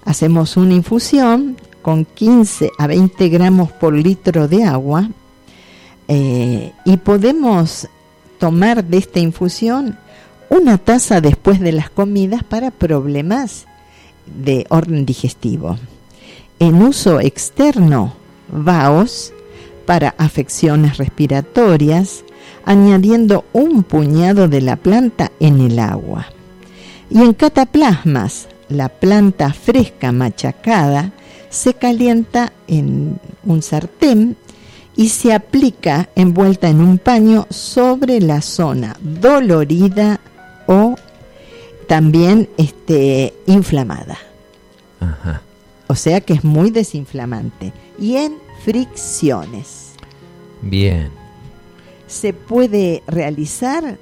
Hacemos 0.04 0.56
una 0.56 0.74
infusión 0.74 1.56
con 1.82 2.04
15 2.04 2.70
a 2.78 2.86
20 2.86 3.28
gramos 3.28 3.72
por 3.72 3.94
litro 3.94 4.48
de 4.48 4.64
agua 4.64 5.08
eh, 6.08 6.72
y 6.84 6.96
podemos 6.98 7.88
tomar 8.38 8.84
de 8.84 8.98
esta 8.98 9.20
infusión 9.20 9.98
una 10.48 10.78
taza 10.78 11.20
después 11.20 11.60
de 11.60 11.72
las 11.72 11.90
comidas 11.90 12.42
para 12.42 12.70
problemas 12.70 13.66
de 14.26 14.66
orden 14.68 15.06
digestivo. 15.06 15.78
En 16.58 16.82
uso 16.82 17.20
externo, 17.20 18.14
vaos 18.52 19.32
para 19.86 20.14
afecciones 20.18 20.98
respiratorias, 20.98 22.24
añadiendo 22.64 23.44
un 23.52 23.82
puñado 23.82 24.48
de 24.48 24.60
la 24.60 24.76
planta 24.76 25.32
en 25.40 25.60
el 25.60 25.78
agua. 25.78 26.26
Y 27.08 27.22
en 27.22 27.32
cataplasmas, 27.32 28.48
la 28.68 28.88
planta 28.88 29.52
fresca 29.52 30.12
machacada 30.12 31.12
se 31.50 31.74
calienta 31.74 32.52
en 32.68 33.20
un 33.44 33.62
sartén 33.62 34.36
y 34.96 35.08
se 35.10 35.32
aplica 35.32 36.08
envuelta 36.14 36.68
en 36.68 36.80
un 36.80 36.98
paño 36.98 37.46
sobre 37.50 38.20
la 38.20 38.40
zona 38.40 38.96
dolorida 39.00 40.20
o 40.66 40.94
también 41.86 42.48
este, 42.56 43.34
inflamada. 43.46 44.16
O 45.88 45.96
sea 45.96 46.20
que 46.20 46.34
es 46.34 46.44
muy 46.44 46.70
desinflamante. 46.70 47.72
Y 47.98 48.16
en 48.16 48.34
fricciones. 48.62 49.94
Bien. 50.62 51.10
Se 52.06 52.32
puede 52.32 53.02
realizar 53.08 53.98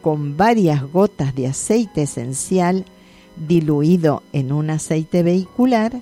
con 0.00 0.36
varias 0.36 0.82
gotas 0.90 1.34
de 1.34 1.48
aceite 1.48 2.02
esencial 2.02 2.84
diluido 3.36 4.22
en 4.32 4.52
un 4.52 4.70
aceite 4.70 5.22
vehicular, 5.22 6.00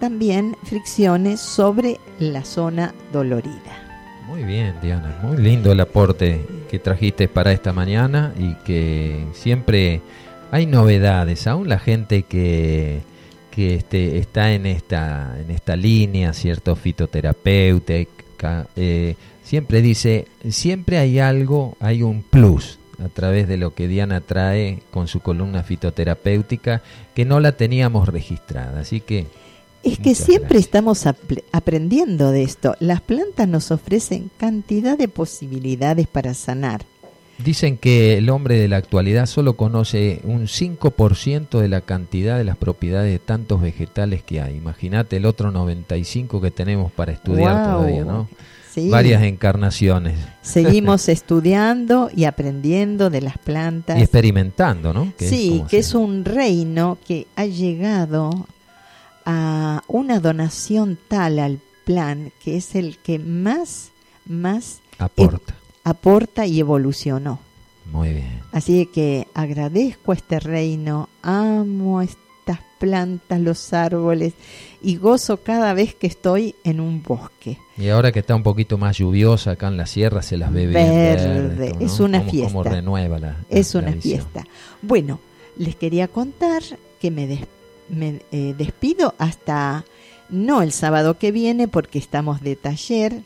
también 0.00 0.56
fricciones 0.64 1.40
sobre 1.40 2.00
la 2.18 2.44
zona 2.44 2.94
dolorida. 3.12 3.90
Muy 4.26 4.44
bien, 4.44 4.74
Diana, 4.80 5.18
muy 5.22 5.36
lindo 5.36 5.70
el 5.70 5.80
aporte 5.80 6.46
que 6.70 6.78
trajiste 6.78 7.28
para 7.28 7.52
esta 7.52 7.72
mañana 7.72 8.32
y 8.38 8.54
que 8.64 9.26
siempre 9.34 10.00
hay 10.50 10.66
novedades, 10.66 11.46
aún 11.46 11.68
la 11.68 11.78
gente 11.78 12.22
que, 12.22 13.02
que 13.50 13.74
este, 13.74 14.18
está 14.18 14.52
en 14.52 14.66
esta, 14.66 15.36
en 15.38 15.50
esta 15.50 15.76
línea, 15.76 16.32
cierto, 16.32 16.76
fitoterapéutica, 16.76 18.66
eh, 18.76 19.16
siempre 19.42 19.82
dice, 19.82 20.26
siempre 20.48 20.98
hay 20.98 21.18
algo, 21.18 21.76
hay 21.78 22.02
un 22.02 22.22
plus 22.22 22.78
a 23.04 23.08
través 23.08 23.48
de 23.48 23.56
lo 23.56 23.74
que 23.74 23.88
Diana 23.88 24.20
trae 24.20 24.82
con 24.90 25.08
su 25.08 25.20
columna 25.20 25.62
fitoterapéutica 25.62 26.82
que 27.14 27.24
no 27.24 27.40
la 27.40 27.52
teníamos 27.52 28.08
registrada. 28.08 28.80
Así 28.80 29.00
que... 29.00 29.26
Es 29.82 29.98
que 29.98 30.14
siempre 30.14 30.58
estamos 30.58 31.06
aprendiendo 31.52 32.30
de 32.30 32.42
esto. 32.42 32.76
Las 32.80 33.00
plantas 33.00 33.48
nos 33.48 33.70
ofrecen 33.70 34.30
cantidad 34.36 34.98
de 34.98 35.08
posibilidades 35.08 36.06
para 36.06 36.34
sanar. 36.34 36.84
Dicen 37.38 37.78
que 37.78 38.18
el 38.18 38.28
hombre 38.28 38.56
de 38.56 38.68
la 38.68 38.76
actualidad 38.76 39.24
solo 39.24 39.54
conoce 39.54 40.20
un 40.24 40.42
5% 40.42 41.58
de 41.58 41.68
la 41.68 41.80
cantidad 41.80 42.36
de 42.36 42.44
las 42.44 42.58
propiedades 42.58 43.10
de 43.10 43.18
tantos 43.18 43.62
vegetales 43.62 44.22
que 44.22 44.42
hay. 44.42 44.56
Imagínate 44.56 45.16
el 45.16 45.24
otro 45.24 45.50
95 45.50 46.40
que 46.42 46.50
tenemos 46.50 46.92
para 46.92 47.12
estudiar 47.12 47.64
todavía, 47.64 48.04
¿no? 48.04 48.28
varias 48.90 49.22
encarnaciones. 49.22 50.18
Seguimos 50.42 51.08
estudiando 51.08 52.10
y 52.14 52.24
aprendiendo 52.24 53.10
de 53.10 53.22
las 53.22 53.38
plantas. 53.38 53.98
Y 53.98 54.02
experimentando, 54.02 54.92
¿no? 54.92 55.12
sí, 55.18 55.64
que 55.68 55.78
es 55.78 55.94
un 55.94 56.24
reino 56.24 56.98
que 57.06 57.26
ha 57.36 57.46
llegado 57.46 58.46
a 59.24 59.82
una 59.88 60.20
donación 60.20 60.98
tal 61.08 61.38
al 61.38 61.60
plan 61.84 62.32
que 62.42 62.56
es 62.56 62.74
el 62.74 62.98
que 62.98 63.18
más, 63.18 63.90
más 64.26 64.80
aporta. 64.98 65.54
aporta 65.84 66.46
y 66.46 66.60
evolucionó. 66.60 67.40
Muy 67.90 68.10
bien. 68.10 68.40
Así 68.52 68.86
que 68.86 69.26
agradezco 69.34 70.12
a 70.12 70.14
este 70.14 70.38
reino, 70.38 71.08
amo 71.22 72.02
este 72.02 72.30
plantas, 72.80 73.40
los 73.40 73.72
árboles 73.72 74.32
y 74.82 74.96
gozo 74.96 75.36
cada 75.36 75.74
vez 75.74 75.94
que 75.94 76.08
estoy 76.08 76.56
en 76.64 76.80
un 76.80 77.02
bosque. 77.02 77.58
Y 77.76 77.88
ahora 77.88 78.10
que 78.10 78.20
está 78.20 78.34
un 78.34 78.42
poquito 78.42 78.78
más 78.78 78.98
lluviosa 78.98 79.52
acá 79.52 79.68
en 79.68 79.76
la 79.76 79.86
sierra 79.86 80.22
se 80.22 80.36
las 80.36 80.52
ve 80.52 80.66
verde. 80.66 81.76
Es 81.78 82.00
una 82.00 82.22
fiesta. 82.22 82.62
renueva 82.62 83.18
la, 83.18 83.36
Es 83.48 83.74
una 83.74 83.92
fiesta. 83.92 84.44
Bueno, 84.82 85.20
les 85.58 85.76
quería 85.76 86.08
contar 86.08 86.62
que 87.00 87.10
me, 87.10 87.46
me 87.90 88.20
eh, 88.32 88.54
despido 88.56 89.14
hasta 89.18 89.84
no 90.28 90.62
el 90.62 90.72
sábado 90.72 91.18
que 91.18 91.32
viene 91.32 91.68
porque 91.68 91.98
estamos 91.98 92.40
de 92.40 92.56
taller, 92.56 93.22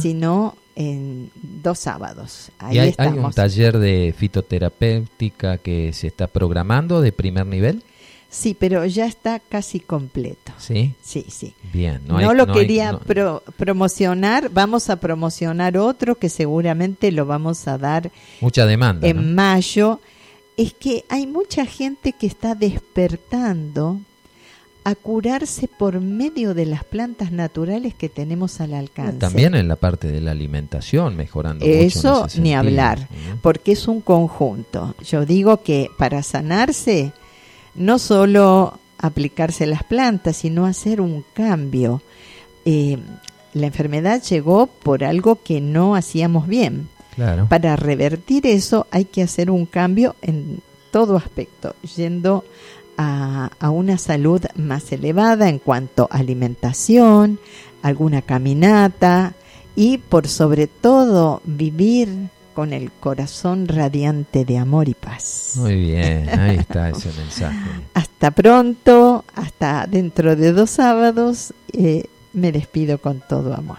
sino 0.00 0.56
en 0.74 1.30
dos 1.34 1.78
sábados. 1.78 2.50
Ahí 2.58 2.78
hay, 2.78 2.94
hay, 2.98 3.08
un 3.08 3.30
taller 3.32 3.78
de 3.78 4.14
fitoterapéutica 4.16 5.58
que 5.58 5.92
se 5.92 6.08
está 6.08 6.26
programando 6.26 7.00
de 7.00 7.12
primer 7.12 7.46
nivel? 7.46 7.82
Sí, 8.30 8.56
pero 8.58 8.86
ya 8.86 9.06
está 9.06 9.40
casi 9.40 9.80
completo. 9.80 10.52
¿Sí? 10.56 10.94
Sí, 11.02 11.26
sí. 11.28 11.52
Bien. 11.72 12.00
No, 12.06 12.32
lo 12.32 12.46
quería 12.46 12.98
promocionar. 13.56 14.50
Vamos 14.50 14.88
a 14.88 14.96
promocionar 14.96 15.76
otro 15.76 16.14
que 16.14 16.28
seguramente 16.28 17.10
lo 17.10 17.26
vamos 17.26 17.66
a 17.66 17.76
dar. 17.76 18.12
Mucha 18.40 18.66
demanda. 18.66 19.08
En 19.08 19.34
mayo. 19.34 20.00
Es 20.60 20.74
que 20.74 21.06
hay 21.08 21.26
mucha 21.26 21.64
gente 21.64 22.12
que 22.12 22.26
está 22.26 22.54
despertando 22.54 23.98
a 24.84 24.94
curarse 24.94 25.68
por 25.68 26.00
medio 26.00 26.52
de 26.52 26.66
las 26.66 26.84
plantas 26.84 27.32
naturales 27.32 27.94
que 27.94 28.10
tenemos 28.10 28.60
al 28.60 28.74
alcance. 28.74 29.18
También 29.18 29.54
en 29.54 29.68
la 29.68 29.76
parte 29.76 30.08
de 30.08 30.20
la 30.20 30.32
alimentación, 30.32 31.16
mejorando. 31.16 31.64
Eso 31.64 32.26
ni 32.36 32.54
hablar, 32.54 33.08
porque 33.40 33.72
es 33.72 33.88
un 33.88 34.02
conjunto. 34.02 34.94
Yo 35.02 35.24
digo 35.24 35.62
que 35.62 35.88
para 35.96 36.22
sanarse 36.22 37.12
no 37.74 37.98
solo 37.98 38.78
aplicarse 38.98 39.64
las 39.66 39.82
plantas, 39.82 40.36
sino 40.36 40.66
hacer 40.66 41.00
un 41.00 41.24
cambio. 41.32 42.02
Eh, 42.66 42.98
la 43.54 43.66
enfermedad 43.66 44.22
llegó 44.22 44.66
por 44.66 45.04
algo 45.04 45.42
que 45.42 45.62
no 45.62 45.94
hacíamos 45.94 46.46
bien. 46.46 46.88
Para 47.48 47.76
revertir 47.76 48.46
eso 48.46 48.86
hay 48.90 49.04
que 49.04 49.22
hacer 49.22 49.50
un 49.50 49.66
cambio 49.66 50.16
en 50.22 50.60
todo 50.90 51.16
aspecto, 51.16 51.74
yendo 51.96 52.44
a, 52.96 53.50
a 53.58 53.70
una 53.70 53.98
salud 53.98 54.42
más 54.56 54.90
elevada 54.92 55.48
en 55.48 55.58
cuanto 55.58 56.08
a 56.10 56.18
alimentación, 56.18 57.38
alguna 57.82 58.22
caminata 58.22 59.34
y 59.76 59.98
por 59.98 60.28
sobre 60.28 60.66
todo 60.66 61.40
vivir 61.44 62.30
con 62.54 62.72
el 62.72 62.90
corazón 62.92 63.68
radiante 63.68 64.44
de 64.44 64.58
amor 64.58 64.88
y 64.88 64.94
paz. 64.94 65.52
Muy 65.56 65.76
bien, 65.76 66.28
ahí 66.28 66.56
está 66.56 66.90
ese 66.90 67.10
mensaje. 67.12 67.70
Hasta 67.94 68.30
pronto, 68.32 69.24
hasta 69.34 69.86
dentro 69.86 70.36
de 70.36 70.52
dos 70.52 70.70
sábados, 70.70 71.54
eh, 71.72 72.04
me 72.32 72.52
despido 72.52 72.98
con 72.98 73.22
todo 73.26 73.54
amor. 73.54 73.78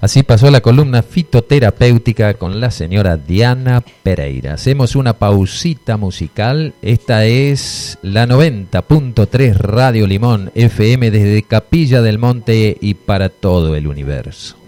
Así 0.00 0.22
pasó 0.22 0.50
la 0.50 0.62
columna 0.62 1.02
fitoterapéutica 1.02 2.34
con 2.34 2.58
la 2.58 2.70
señora 2.70 3.18
Diana 3.18 3.84
Pereira. 4.02 4.54
Hacemos 4.54 4.96
una 4.96 5.18
pausita 5.18 5.98
musical. 5.98 6.72
Esta 6.80 7.26
es 7.26 7.98
la 8.00 8.26
90.3 8.26 9.54
Radio 9.56 10.06
Limón 10.06 10.52
FM 10.54 11.10
desde 11.10 11.42
Capilla 11.42 12.00
del 12.00 12.18
Monte 12.18 12.78
y 12.80 12.94
para 12.94 13.28
todo 13.28 13.76
el 13.76 13.86
universo. 13.86 14.59